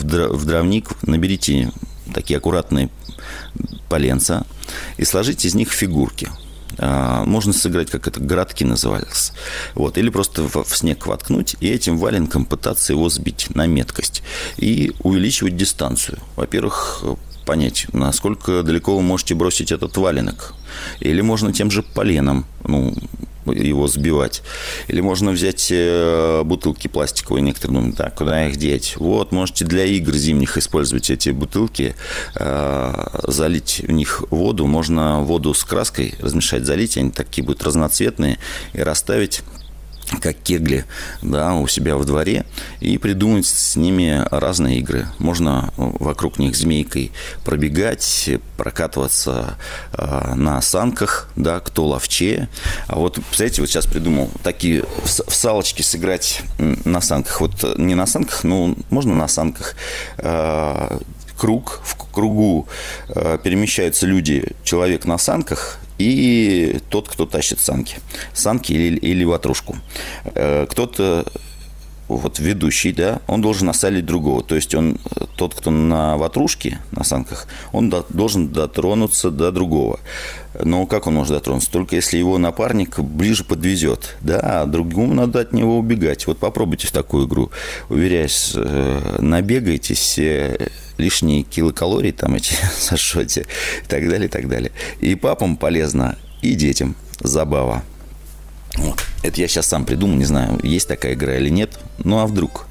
в 0.00 0.44
дровник, 0.44 0.90
наберите 1.02 1.72
такие 2.12 2.38
аккуратные 2.38 2.90
поленца 3.88 4.46
и 4.96 5.04
сложите 5.04 5.48
из 5.48 5.54
них 5.54 5.72
фигурки– 5.72 6.28
можно 6.78 7.52
сыграть, 7.52 7.90
как 7.90 8.08
это, 8.08 8.20
городки 8.20 8.64
назывались. 8.64 9.32
Вот. 9.74 9.98
Или 9.98 10.10
просто 10.10 10.42
в, 10.42 10.64
в 10.64 10.76
снег 10.76 11.06
воткнуть 11.06 11.56
и 11.60 11.68
этим 11.68 11.98
валенком 11.98 12.44
пытаться 12.44 12.92
его 12.92 13.08
сбить 13.08 13.54
на 13.54 13.66
меткость. 13.66 14.22
И 14.56 14.92
увеличивать 15.00 15.56
дистанцию. 15.56 16.18
Во-первых, 16.36 17.04
понять, 17.44 17.86
насколько 17.92 18.62
далеко 18.62 18.96
вы 18.96 19.02
можете 19.02 19.34
бросить 19.34 19.72
этот 19.72 19.96
валенок. 19.96 20.54
Или 21.00 21.20
можно 21.20 21.52
тем 21.52 21.70
же 21.70 21.82
поленом, 21.82 22.46
ну, 22.64 22.94
его 23.46 23.86
сбивать. 23.86 24.42
Или 24.88 25.00
можно 25.00 25.30
взять 25.30 25.68
э, 25.70 26.42
бутылки 26.44 26.88
пластиковые, 26.88 27.42
некоторые 27.42 27.78
думают, 27.78 27.96
так, 27.96 28.14
куда 28.14 28.48
их 28.48 28.56
деть? 28.56 28.94
Вот, 28.96 29.32
можете 29.32 29.64
для 29.64 29.84
игр 29.84 30.12
зимних 30.14 30.56
использовать 30.56 31.10
эти 31.10 31.30
бутылки, 31.30 31.94
э, 32.36 33.20
залить 33.26 33.82
в 33.86 33.92
них 33.92 34.24
воду, 34.30 34.66
можно 34.66 35.20
воду 35.20 35.54
с 35.54 35.64
краской 35.64 36.14
размешать, 36.20 36.64
залить, 36.64 36.96
они 36.96 37.10
такие 37.10 37.44
будут 37.44 37.62
разноцветные, 37.62 38.38
и 38.72 38.80
расставить 38.80 39.42
как 40.16 40.36
кегли 40.36 40.84
да, 41.22 41.54
у 41.54 41.66
себя 41.66 41.96
в 41.96 42.04
дворе 42.04 42.44
и 42.80 42.98
придумать 42.98 43.46
с 43.46 43.76
ними 43.76 44.24
разные 44.30 44.78
игры. 44.78 45.06
Можно 45.18 45.72
вокруг 45.76 46.38
них 46.38 46.56
змейкой 46.56 47.12
пробегать, 47.44 48.30
прокатываться 48.56 49.56
э, 49.92 50.34
на 50.34 50.60
санках, 50.62 51.28
да, 51.36 51.60
кто 51.60 51.86
ловчее. 51.86 52.48
А 52.86 52.96
вот, 52.96 53.14
представляете, 53.14 53.62
вот 53.62 53.70
сейчас 53.70 53.86
придумал 53.86 54.30
такие 54.42 54.82
в, 54.82 55.06
в 55.06 55.34
салочки 55.34 55.82
сыграть 55.82 56.42
на 56.58 57.00
санках. 57.00 57.40
Вот 57.40 57.78
не 57.78 57.94
на 57.94 58.06
санках, 58.06 58.44
но 58.44 58.74
можно 58.90 59.14
на 59.14 59.28
санках. 59.28 59.74
Э, 60.18 60.98
круг, 61.36 61.80
в 61.84 61.96
кругу 62.12 62.68
э, 63.08 63.38
перемещаются 63.42 64.06
люди, 64.06 64.52
человек 64.62 65.04
на 65.04 65.18
санках, 65.18 65.78
и 65.98 66.80
тот, 66.88 67.08
кто 67.08 67.26
тащит 67.26 67.60
санки. 67.60 67.96
Санки 68.32 68.72
или, 68.72 68.98
или 68.98 69.24
ватрушку. 69.24 69.76
Э, 70.34 70.66
кто-то 70.68 71.24
вот 72.08 72.38
ведущий, 72.38 72.92
да, 72.92 73.20
он 73.26 73.40
должен 73.40 73.68
осалить 73.68 74.04
другого. 74.04 74.42
То 74.42 74.54
есть 74.54 74.74
он, 74.74 74.98
тот, 75.36 75.54
кто 75.54 75.70
на 75.70 76.16
ватрушке, 76.16 76.78
на 76.92 77.04
санках, 77.04 77.46
он 77.72 77.90
до, 77.90 78.04
должен 78.10 78.48
дотронуться 78.48 79.30
до 79.30 79.50
другого. 79.50 80.00
Но 80.62 80.86
как 80.86 81.06
он 81.06 81.14
может 81.14 81.34
дотронуться? 81.34 81.70
Только 81.70 81.96
если 81.96 82.18
его 82.18 82.38
напарник 82.38 82.98
ближе 82.98 83.44
подвезет, 83.44 84.16
да, 84.20 84.40
а 84.42 84.66
другому 84.66 85.14
надо 85.14 85.40
от 85.40 85.52
него 85.52 85.78
убегать. 85.78 86.26
Вот 86.26 86.38
попробуйте 86.38 86.86
в 86.86 86.92
такую 86.92 87.26
игру. 87.26 87.50
Уверяюсь, 87.88 88.52
э, 88.54 89.16
набегаетесь, 89.20 90.18
э, 90.18 90.68
лишние 90.98 91.42
килокалорий 91.42 92.12
там 92.12 92.34
эти 92.34 92.54
сошете 92.78 93.42
и 93.82 93.86
так 93.88 94.08
далее, 94.08 94.26
и 94.26 94.30
так 94.30 94.48
далее. 94.48 94.72
И 95.00 95.14
папам 95.14 95.56
полезно, 95.56 96.18
и 96.42 96.54
детям 96.54 96.94
забава. 97.20 97.82
Вот. 98.76 99.04
Это 99.22 99.40
я 99.40 99.48
сейчас 99.48 99.66
сам 99.66 99.84
придумал, 99.84 100.16
не 100.16 100.24
знаю, 100.24 100.58
есть 100.62 100.88
такая 100.88 101.14
игра 101.14 101.36
или 101.36 101.48
нет. 101.48 101.78
Ну, 101.98 102.18
а 102.18 102.26
вдруг? 102.26 102.66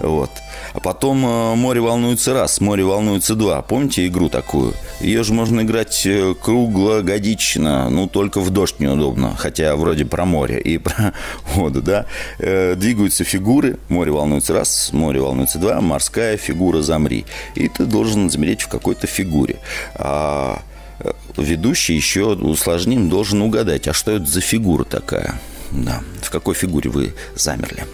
Вот. 0.00 0.30
А 0.74 0.80
потом 0.80 1.24
э, 1.24 1.54
«Море 1.54 1.80
волнуется 1.80 2.34
раз», 2.34 2.60
«Море 2.60 2.84
волнуется 2.84 3.34
два». 3.34 3.62
Помните 3.62 4.06
игру 4.06 4.28
такую? 4.28 4.74
Ее 5.00 5.22
же 5.22 5.32
можно 5.32 5.62
играть 5.62 6.02
э, 6.04 6.34
круглогодично, 6.40 7.88
ну, 7.88 8.06
только 8.06 8.40
в 8.40 8.50
дождь 8.50 8.80
неудобно. 8.80 9.34
Хотя 9.36 9.74
вроде 9.76 10.04
про 10.04 10.24
море 10.24 10.60
и 10.60 10.78
про 10.78 11.14
воду, 11.54 11.82
да. 11.82 12.06
Э, 12.38 12.74
двигаются 12.74 13.24
фигуры. 13.24 13.78
«Море 13.88 14.12
волнуется 14.12 14.52
раз», 14.54 14.90
«Море 14.92 15.20
волнуется 15.20 15.58
два», 15.58 15.80
«Морская 15.80 16.36
фигура 16.36 16.82
замри». 16.82 17.24
И 17.54 17.68
ты 17.68 17.84
должен 17.84 18.30
замереть 18.30 18.62
в 18.62 18.68
какой-то 18.68 19.06
фигуре. 19.06 19.56
А 19.94 20.62
ведущий 21.36 21.94
еще 21.94 22.34
усложним 22.34 23.08
должен 23.08 23.42
угадать, 23.42 23.88
а 23.88 23.92
что 23.92 24.12
это 24.12 24.26
за 24.26 24.40
фигура 24.40 24.84
такая? 24.84 25.40
Да, 25.70 26.02
в 26.22 26.30
какой 26.30 26.54
фигуре 26.54 26.90
вы 26.90 27.14
замерли? 27.34 27.84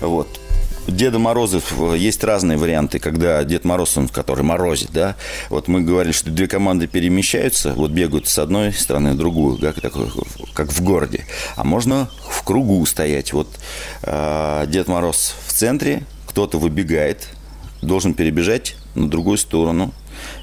Вот. 0.00 0.41
Деда 0.88 1.18
Морозов 1.18 1.72
есть 1.94 2.24
разные 2.24 2.58
варианты, 2.58 2.98
когда 2.98 3.42
Дед 3.44 3.64
Мороз, 3.64 3.96
он, 3.96 4.08
который 4.08 4.42
морозит, 4.42 4.90
да. 4.92 5.16
Вот 5.48 5.68
мы 5.68 5.82
говорили, 5.82 6.12
что 6.12 6.30
две 6.30 6.48
команды 6.48 6.86
перемещаются, 6.86 7.72
вот 7.74 7.92
бегают 7.92 8.26
с 8.26 8.38
одной 8.38 8.72
стороны 8.72 9.12
в 9.12 9.16
другую, 9.16 9.58
как, 9.58 9.80
такой, 9.80 10.10
как 10.54 10.72
в 10.72 10.82
городе. 10.82 11.24
А 11.56 11.64
можно 11.64 12.10
в 12.28 12.42
кругу 12.42 12.84
стоять. 12.86 13.32
Вот 13.32 13.48
э, 14.02 14.64
Дед 14.66 14.88
Мороз 14.88 15.34
в 15.46 15.52
центре, 15.52 16.02
кто-то 16.26 16.58
выбегает, 16.58 17.28
должен 17.80 18.14
перебежать 18.14 18.74
на 18.94 19.08
другую 19.08 19.38
сторону, 19.38 19.92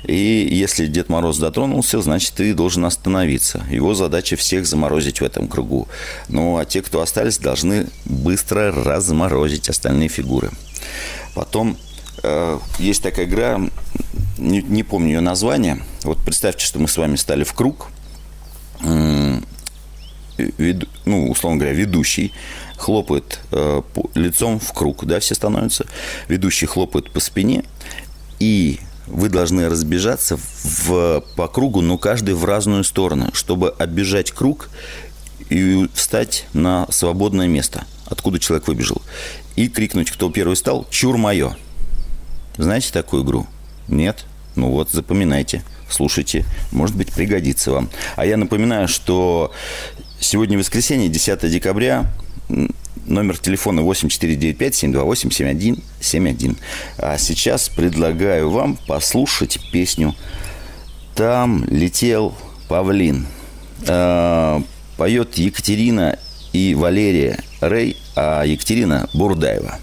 и 0.03 0.47
если 0.51 0.87
Дед 0.87 1.09
Мороз 1.09 1.37
дотронулся, 1.37 2.01
значит, 2.01 2.33
ты 2.33 2.53
должен 2.53 2.85
остановиться. 2.85 3.63
Его 3.69 3.93
задача 3.93 4.35
всех 4.35 4.65
заморозить 4.65 5.21
в 5.21 5.23
этом 5.23 5.47
кругу. 5.47 5.87
Ну, 6.29 6.57
а 6.57 6.65
те, 6.65 6.81
кто 6.81 7.01
остались, 7.01 7.37
должны 7.37 7.87
быстро 8.05 8.71
разморозить 8.71 9.69
остальные 9.69 10.09
фигуры. 10.09 10.51
Потом 11.35 11.77
э, 12.23 12.59
есть 12.79 13.03
такая 13.03 13.25
игра, 13.25 13.59
не, 14.37 14.61
не 14.61 14.83
помню 14.83 15.09
ее 15.09 15.21
название. 15.21 15.83
Вот 16.03 16.19
представьте, 16.19 16.65
что 16.65 16.79
мы 16.79 16.87
с 16.87 16.97
вами 16.97 17.15
стали 17.15 17.43
в 17.43 17.53
круг. 17.53 17.87
Вед, 20.37 20.87
ну, 21.03 21.29
условно 21.29 21.59
говоря, 21.59 21.75
ведущий 21.75 22.31
хлопает 22.77 23.39
э, 23.51 23.81
лицом 24.15 24.59
в 24.59 24.71
круг, 24.71 25.05
да, 25.05 25.19
все 25.19 25.35
становятся. 25.35 25.85
Ведущий 26.29 26.65
хлопает 26.65 27.11
по 27.11 27.19
спине, 27.19 27.65
и 28.39 28.79
вы 29.09 29.29
должны 29.29 29.69
разбежаться 29.69 30.37
в, 30.37 31.23
по 31.35 31.47
кругу, 31.47 31.81
но 31.81 31.97
каждый 31.97 32.35
в 32.35 32.45
разную 32.45 32.83
сторону, 32.83 33.29
чтобы 33.33 33.69
оббежать 33.69 34.31
круг 34.31 34.69
и 35.49 35.89
встать 35.93 36.45
на 36.53 36.87
свободное 36.91 37.47
место, 37.47 37.85
откуда 38.05 38.39
человек 38.39 38.67
выбежал. 38.67 39.01
И 39.55 39.67
крикнуть, 39.67 40.11
кто 40.11 40.29
первый 40.29 40.55
стал, 40.55 40.85
«Чур 40.89 41.17
мое!» 41.17 41.55
Знаете 42.57 42.91
такую 42.91 43.23
игру? 43.23 43.47
Нет? 43.87 44.25
Ну 44.55 44.71
вот, 44.71 44.91
запоминайте, 44.91 45.63
слушайте, 45.89 46.45
может 46.71 46.95
быть, 46.95 47.13
пригодится 47.13 47.71
вам. 47.71 47.89
А 48.17 48.25
я 48.25 48.35
напоминаю, 48.35 48.89
что 48.89 49.53
сегодня 50.19 50.57
воскресенье, 50.57 51.07
10 51.07 51.49
декабря, 51.49 52.11
Номер 53.09 53.37
телефона 53.39 53.81
8495-728-7171. 53.81 56.55
А 56.99 57.17
сейчас 57.17 57.67
предлагаю 57.67 58.51
вам 58.51 58.77
послушать 58.87 59.59
песню 59.71 60.13
«Там 61.15 61.65
летел 61.65 62.35
павлин». 62.67 63.25
А, 63.87 64.61
поет 64.95 65.39
Екатерина 65.39 66.19
и 66.53 66.75
Валерия 66.75 67.39
Рей, 67.61 67.97
а 68.15 68.43
Екатерина 68.43 69.09
Бурдаева. 69.13 69.79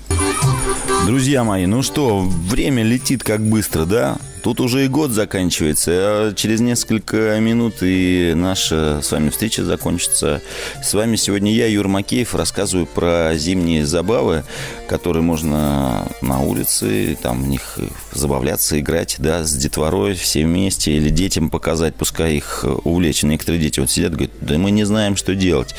Друзья 1.06 1.42
мои, 1.42 1.66
ну 1.66 1.82
что, 1.82 2.20
время 2.20 2.84
летит 2.84 3.24
как 3.24 3.40
быстро, 3.40 3.86
да? 3.86 4.18
Тут 4.46 4.60
уже 4.60 4.84
и 4.84 4.88
год 4.88 5.10
заканчивается, 5.10 5.90
а 5.92 6.32
через 6.32 6.60
несколько 6.60 7.40
минут 7.40 7.78
и 7.80 8.32
наша 8.36 9.00
с 9.02 9.10
вами 9.10 9.30
встреча 9.30 9.64
закончится. 9.64 10.40
С 10.84 10.94
вами 10.94 11.16
сегодня 11.16 11.52
я, 11.52 11.66
Юр 11.66 11.88
Макеев, 11.88 12.32
рассказываю 12.32 12.86
про 12.86 13.32
зимние 13.34 13.84
забавы, 13.84 14.44
которые 14.86 15.24
можно 15.24 16.06
на 16.22 16.42
улице, 16.42 17.18
там 17.20 17.42
в 17.42 17.48
них 17.48 17.80
забавляться, 18.12 18.78
играть, 18.78 19.16
да, 19.18 19.42
с 19.42 19.52
детворой 19.52 20.14
все 20.14 20.44
вместе, 20.44 20.92
или 20.92 21.08
детям 21.08 21.50
показать, 21.50 21.96
пускай 21.96 22.36
их 22.36 22.64
увлечь. 22.84 23.24
Некоторые 23.24 23.60
дети 23.60 23.80
вот 23.80 23.90
сидят, 23.90 24.12
говорят, 24.12 24.30
да 24.40 24.58
мы 24.58 24.70
не 24.70 24.84
знаем, 24.84 25.16
что 25.16 25.34
делать. 25.34 25.74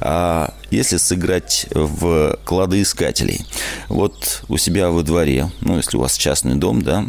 А 0.00 0.54
если 0.70 0.98
сыграть 0.98 1.66
в 1.72 2.38
кладоискателей, 2.44 3.44
вот 3.88 4.44
у 4.46 4.58
себя 4.58 4.90
во 4.90 5.02
дворе, 5.02 5.50
ну, 5.60 5.76
если 5.76 5.96
у 5.96 6.00
вас 6.00 6.16
частный 6.16 6.54
дом, 6.54 6.82
да, 6.82 7.04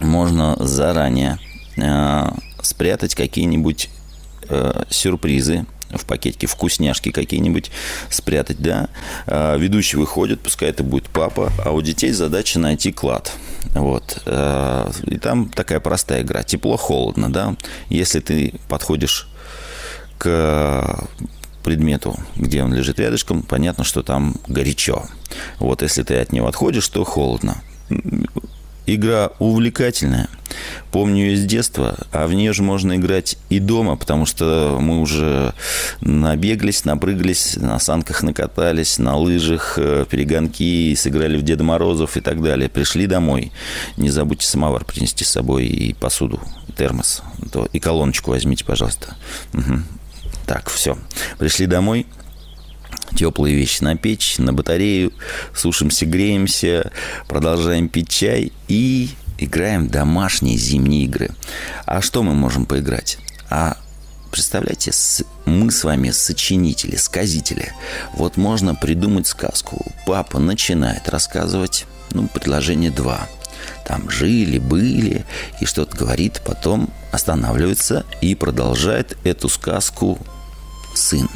можно 0.00 0.56
заранее 0.58 1.38
э, 1.76 2.26
спрятать 2.62 3.14
какие-нибудь 3.14 3.90
э, 4.48 4.84
сюрпризы 4.90 5.66
в 5.90 6.04
пакетике, 6.06 6.46
вкусняшки 6.46 7.10
какие-нибудь 7.10 7.70
спрятать, 8.10 8.58
да. 8.58 8.88
Э, 9.26 9.56
ведущий 9.58 9.96
выходит, 9.96 10.40
пускай 10.40 10.70
это 10.70 10.82
будет 10.82 11.08
папа, 11.08 11.52
а 11.64 11.70
у 11.72 11.82
детей 11.82 12.12
задача 12.12 12.58
найти 12.58 12.92
клад. 12.92 13.32
Вот. 13.74 14.22
И 14.26 15.18
там 15.18 15.48
такая 15.48 15.80
простая 15.80 16.22
игра. 16.22 16.44
Тепло-холодно, 16.44 17.32
да. 17.32 17.56
Если 17.88 18.20
ты 18.20 18.54
подходишь 18.68 19.28
к 20.16 21.08
предмету, 21.64 22.16
где 22.36 22.62
он 22.62 22.72
лежит 22.72 23.00
рядышком, 23.00 23.42
понятно, 23.42 23.82
что 23.82 24.02
там 24.04 24.36
горячо. 24.46 25.06
Вот 25.58 25.82
если 25.82 26.04
ты 26.04 26.16
от 26.18 26.30
него 26.30 26.46
отходишь, 26.46 26.88
то 26.88 27.02
холодно. 27.02 27.62
Игра 28.86 29.30
увлекательная. 29.38 30.28
Помню 30.92 31.24
ее 31.24 31.36
с 31.36 31.44
детства, 31.44 31.96
а 32.12 32.26
в 32.26 32.34
нее 32.34 32.52
же 32.52 32.62
можно 32.62 32.96
играть 32.96 33.36
и 33.48 33.58
дома, 33.58 33.96
потому 33.96 34.26
что 34.26 34.78
мы 34.80 35.00
уже 35.00 35.54
набеглись, 36.00 36.84
напрыгались, 36.84 37.56
на 37.56 37.78
санках 37.78 38.22
накатались, 38.22 38.98
на 38.98 39.16
лыжах, 39.16 39.74
э, 39.78 40.04
перегонки, 40.08 40.94
сыграли 40.94 41.36
в 41.36 41.42
Деда 41.42 41.64
Морозов 41.64 42.16
и 42.16 42.20
так 42.20 42.42
далее. 42.42 42.68
Пришли 42.68 43.06
домой. 43.06 43.52
Не 43.96 44.10
забудьте 44.10 44.46
самовар 44.46 44.84
принести 44.84 45.24
с 45.24 45.30
собой 45.30 45.66
и 45.66 45.94
посуду, 45.94 46.40
и 46.68 46.72
термос. 46.72 47.22
И 47.72 47.80
колоночку 47.80 48.30
возьмите, 48.30 48.64
пожалуйста. 48.64 49.16
Угу. 49.54 49.80
Так, 50.46 50.68
все. 50.68 50.98
Пришли 51.38 51.66
домой– 51.66 52.06
теплые 53.16 53.56
вещи 53.56 53.82
на 53.82 53.96
печь, 53.96 54.38
на 54.38 54.52
батарею, 54.52 55.12
сушимся, 55.54 56.06
греемся, 56.06 56.90
продолжаем 57.28 57.88
пить 57.88 58.08
чай 58.08 58.52
и 58.68 59.10
играем 59.38 59.88
домашние 59.88 60.56
зимние 60.56 61.04
игры. 61.04 61.30
А 61.86 62.00
что 62.00 62.22
мы 62.22 62.34
можем 62.34 62.66
поиграть? 62.66 63.18
А 63.50 63.76
представляете, 64.30 64.92
мы 65.44 65.70
с 65.70 65.84
вами 65.84 66.10
сочинители, 66.10 66.96
сказители. 66.96 67.72
Вот 68.14 68.36
можно 68.36 68.74
придумать 68.74 69.26
сказку. 69.26 69.84
Папа 70.06 70.38
начинает 70.38 71.08
рассказывать, 71.08 71.86
ну, 72.12 72.28
предложение 72.28 72.90
два. 72.90 73.28
Там 73.86 74.10
жили, 74.10 74.58
были, 74.58 75.24
и 75.60 75.66
что-то 75.66 75.96
говорит, 75.96 76.42
потом 76.44 76.90
останавливается 77.12 78.04
и 78.20 78.34
продолжает 78.34 79.16
эту 79.24 79.48
сказку 79.48 80.18
сын. 80.96 81.28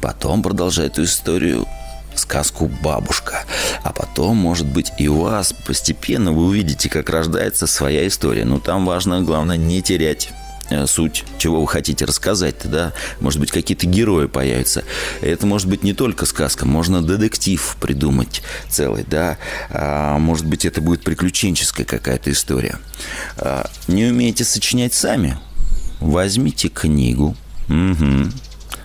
Потом 0.00 0.42
продолжает 0.42 0.92
эту 0.92 1.04
историю 1.04 1.66
сказку 2.14 2.70
«Бабушка». 2.82 3.44
А 3.82 3.92
потом, 3.92 4.36
может 4.36 4.66
быть, 4.66 4.92
и 4.98 5.08
у 5.08 5.22
вас 5.22 5.52
постепенно 5.52 6.32
вы 6.32 6.46
увидите, 6.46 6.88
как 6.88 7.10
рождается 7.10 7.66
своя 7.66 8.06
история. 8.06 8.44
Но 8.44 8.58
там 8.58 8.86
важно, 8.86 9.22
главное, 9.22 9.56
не 9.56 9.82
терять 9.82 10.30
э, 10.70 10.86
суть, 10.86 11.24
чего 11.38 11.60
вы 11.60 11.68
хотите 11.68 12.04
рассказать 12.04 12.56
да, 12.64 12.92
может 13.20 13.40
быть, 13.40 13.50
какие-то 13.50 13.86
герои 13.86 14.26
появятся. 14.26 14.84
Это 15.20 15.46
может 15.46 15.68
быть 15.68 15.82
не 15.82 15.92
только 15.92 16.26
сказка, 16.26 16.66
можно 16.66 17.02
детектив 17.02 17.76
придумать 17.80 18.42
целый, 18.68 19.04
да, 19.04 19.38
а, 19.70 20.18
может 20.18 20.46
быть, 20.46 20.64
это 20.64 20.80
будет 20.80 21.02
приключенческая 21.02 21.86
какая-то 21.86 22.30
история. 22.30 22.78
А, 23.36 23.68
не 23.88 24.06
умеете 24.06 24.44
сочинять 24.44 24.94
сами? 24.94 25.38
Возьмите 26.00 26.68
книгу, 26.68 27.36
угу 27.68 28.30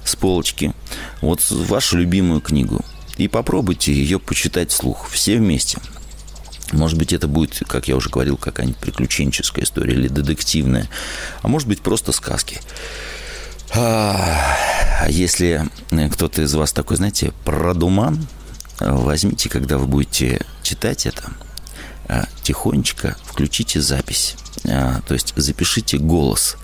с 0.04 0.16
полочки 0.16 0.74
вот 1.22 1.42
вашу 1.50 1.98
любимую 1.98 2.42
книгу 2.42 2.84
и 3.18 3.28
попробуйте 3.28 3.94
ее 3.94 4.20
почитать 4.20 4.72
вслух, 4.72 5.10
все 5.10 5.38
вместе. 5.38 5.80
Может 6.72 6.98
быть, 6.98 7.14
это 7.14 7.28
будет, 7.28 7.64
как 7.68 7.88
я 7.88 7.96
уже 7.96 8.10
говорил, 8.10 8.38
какая-нибудь 8.38 8.78
приключенческая 8.78 9.64
история 9.64 9.94
или 9.94 10.08
детективная, 10.08 10.88
а 11.42 11.48
может 11.48 11.68
быть, 11.68 11.82
просто 11.82 12.12
сказки. 12.12 12.60
А 13.74 15.08
если 15.10 15.68
кто-то 16.14 16.42
из 16.42 16.54
вас 16.54 16.74
такой, 16.74 16.98
знаете, 16.98 17.34
продуман, 17.46 18.28
возьмите, 18.80 19.50
когда 19.50 19.78
вы 19.78 19.88
будете 19.88 20.42
читать 20.62 21.06
это, 21.06 21.32
а, 22.08 22.26
тихонечко 22.44 23.18
включите 23.26 23.82
запись. 23.82 24.36
А, 24.66 25.02
то 25.08 25.14
есть 25.14 25.34
запишите 25.36 25.98
голос. 25.98 26.58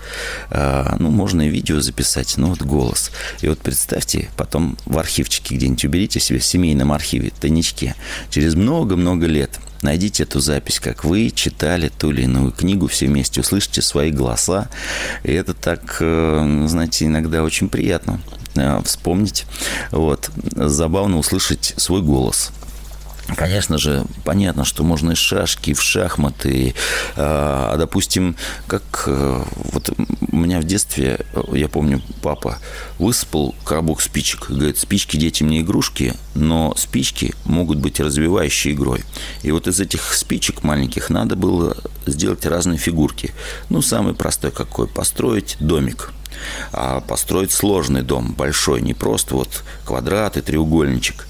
А, 0.50 0.96
ну, 0.98 1.10
можно 1.10 1.42
и 1.42 1.48
видео 1.48 1.80
записать, 1.80 2.36
но 2.36 2.48
вот 2.48 2.62
голос. 2.62 3.10
И 3.40 3.48
вот 3.48 3.58
представьте, 3.60 4.30
потом 4.36 4.76
в 4.86 4.98
архивчике 4.98 5.54
где-нибудь 5.54 5.84
уберите 5.84 6.20
себе 6.20 6.38
в 6.38 6.44
семейном 6.44 6.92
архиве, 6.92 7.30
тайничке. 7.38 7.94
Через 8.30 8.54
много-много 8.54 9.26
лет 9.26 9.58
найдите 9.82 10.24
эту 10.24 10.40
запись, 10.40 10.80
как 10.80 11.04
вы 11.04 11.30
читали 11.30 11.88
ту 11.88 12.10
или 12.10 12.22
иную 12.22 12.52
книгу 12.52 12.88
все 12.88 13.06
вместе, 13.06 13.40
услышите 13.40 13.82
свои 13.82 14.10
голоса. 14.10 14.68
И 15.22 15.32
это 15.32 15.54
так, 15.54 15.98
э, 16.00 16.64
знаете, 16.66 17.06
иногда 17.06 17.42
очень 17.42 17.68
приятно 17.68 18.20
э, 18.56 18.80
вспомнить. 18.84 19.46
Вот. 19.90 20.30
Забавно 20.56 21.18
услышать 21.18 21.74
свой 21.76 22.02
голос. 22.02 22.50
Конечно 23.36 23.78
же, 23.78 24.04
понятно, 24.24 24.64
что 24.64 24.84
можно 24.84 25.12
и 25.12 25.14
шашки, 25.14 25.70
и 25.70 25.74
в 25.74 25.82
шахматы. 25.82 26.74
А, 27.16 27.72
а, 27.72 27.76
допустим, 27.78 28.36
как 28.66 29.04
э, 29.06 29.44
вот 29.72 29.90
у 30.30 30.36
меня 30.36 30.60
в 30.60 30.64
детстве, 30.64 31.20
я 31.52 31.68
помню, 31.68 32.02
папа 32.22 32.58
высыпал 32.98 33.54
коробок 33.64 34.02
спичек. 34.02 34.50
Говорит, 34.50 34.78
спички 34.78 35.16
детям 35.16 35.48
не 35.48 35.60
игрушки, 35.60 36.14
но 36.34 36.74
спички 36.76 37.34
могут 37.44 37.78
быть 37.78 37.98
развивающей 37.98 38.72
игрой. 38.72 39.04
И 39.42 39.50
вот 39.50 39.68
из 39.68 39.80
этих 39.80 40.12
спичек 40.14 40.62
маленьких 40.62 41.08
надо 41.08 41.34
было 41.34 41.76
сделать 42.06 42.44
разные 42.44 42.78
фигурки. 42.78 43.32
Ну, 43.70 43.80
самый 43.80 44.14
простой 44.14 44.50
какой? 44.50 44.86
Построить 44.86 45.56
домик 45.60 46.12
а 46.72 47.00
построить 47.00 47.52
сложный 47.52 48.02
дом, 48.02 48.32
большой, 48.32 48.82
не 48.82 48.92
просто 48.92 49.36
вот 49.36 49.62
квадрат 49.84 50.36
и 50.36 50.40
треугольничек. 50.40 51.26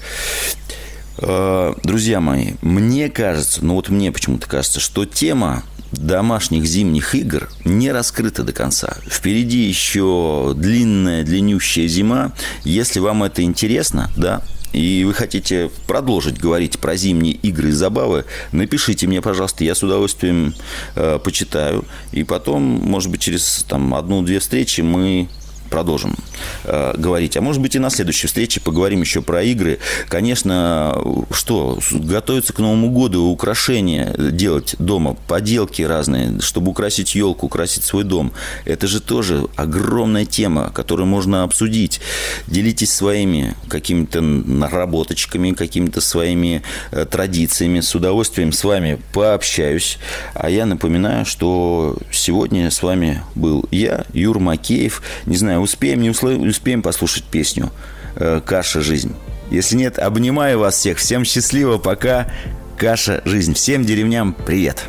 Э, 1.17 1.73
друзья 1.83 2.19
мои, 2.19 2.53
мне 2.61 3.09
кажется, 3.09 3.63
ну 3.63 3.75
вот 3.75 3.89
мне 3.89 4.11
почему-то 4.11 4.47
кажется, 4.47 4.79
что 4.79 5.05
тема 5.05 5.63
домашних 5.91 6.65
зимних 6.65 7.15
игр 7.15 7.49
не 7.63 7.91
раскрыта 7.91 8.43
до 8.43 8.51
конца. 8.51 8.97
Впереди 9.07 9.59
еще 9.59 10.53
длинная, 10.55 11.23
длиннющая 11.23 11.87
зима. 11.87 12.33
Если 12.63 12.99
вам 12.99 13.23
это 13.23 13.43
интересно, 13.43 14.11
да, 14.17 14.41
и 14.73 15.05
вы 15.05 15.13
хотите 15.13 15.71
продолжить 15.87 16.37
говорить 16.37 16.79
про 16.79 16.97
зимние 16.97 17.33
игры 17.33 17.69
и 17.69 17.71
забавы, 17.71 18.25
напишите 18.51 19.07
мне, 19.07 19.21
пожалуйста, 19.21 19.63
я 19.63 19.73
с 19.73 19.83
удовольствием 19.83 20.53
э, 20.95 21.17
почитаю. 21.23 21.85
И 22.11 22.25
потом, 22.25 22.61
может 22.61 23.09
быть, 23.09 23.21
через 23.21 23.65
там, 23.69 23.95
одну-две 23.95 24.39
встречи 24.39 24.81
мы 24.81 25.29
продолжим 25.69 26.15
э, 26.63 26.93
говорить. 26.97 27.37
А 27.37 27.41
может 27.41 27.61
быть 27.61 27.75
и 27.75 27.79
на 27.79 27.89
следующей 27.89 28.27
встрече 28.27 28.61
поговорим 28.61 29.01
еще 29.01 29.21
про 29.21 29.43
игры. 29.43 29.79
Конечно, 30.07 30.97
что, 31.31 31.79
готовиться 31.91 32.53
к 32.53 32.59
Новому 32.59 32.89
году, 32.91 33.25
украшения 33.25 34.15
делать 34.17 34.75
дома, 34.79 35.15
поделки 35.27 35.81
разные, 35.81 36.39
чтобы 36.41 36.71
украсить 36.71 37.15
елку, 37.15 37.47
украсить 37.47 37.83
свой 37.83 38.03
дом. 38.03 38.31
Это 38.65 38.87
же 38.87 39.01
тоже 39.01 39.47
огромная 39.55 40.25
тема, 40.25 40.71
которую 40.73 41.07
можно 41.07 41.43
обсудить. 41.43 42.01
Делитесь 42.47 42.93
своими 42.93 43.55
какими-то 43.67 44.21
наработочками, 44.21 45.51
какими-то 45.51 46.01
своими 46.01 46.61
э, 46.91 47.05
традициями. 47.05 47.79
С 47.79 47.93
удовольствием 47.95 48.51
с 48.51 48.63
вами 48.63 48.99
пообщаюсь. 49.13 49.97
А 50.33 50.49
я 50.49 50.65
напоминаю, 50.65 51.25
что 51.25 51.97
сегодня 52.11 52.71
с 52.71 52.81
вами 52.81 53.23
был 53.35 53.65
я, 53.71 54.05
Юр 54.13 54.39
Макеев. 54.39 55.01
Не 55.25 55.37
знаю, 55.37 55.61
успеем, 55.65 56.01
не 56.01 56.09
успеем 56.09 56.81
послушать 56.81 57.25
песню 57.25 57.71
э, 58.15 58.41
«Каша. 58.45 58.81
Жизнь». 58.81 59.13
Если 59.51 59.75
нет, 59.75 59.99
обнимаю 59.99 60.59
вас 60.59 60.75
всех. 60.77 60.97
Всем 60.97 61.23
счастливо, 61.23 61.77
пока. 61.77 62.31
Каша. 62.77 63.21
Жизнь. 63.25 63.53
Всем 63.53 63.85
деревням 63.85 64.33
привет. 64.33 64.85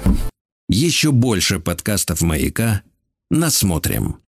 Еще 0.68 1.12
больше 1.12 1.60
подкастов 1.60 2.22
«Маяка» 2.22 2.82
насмотрим. 3.30 4.16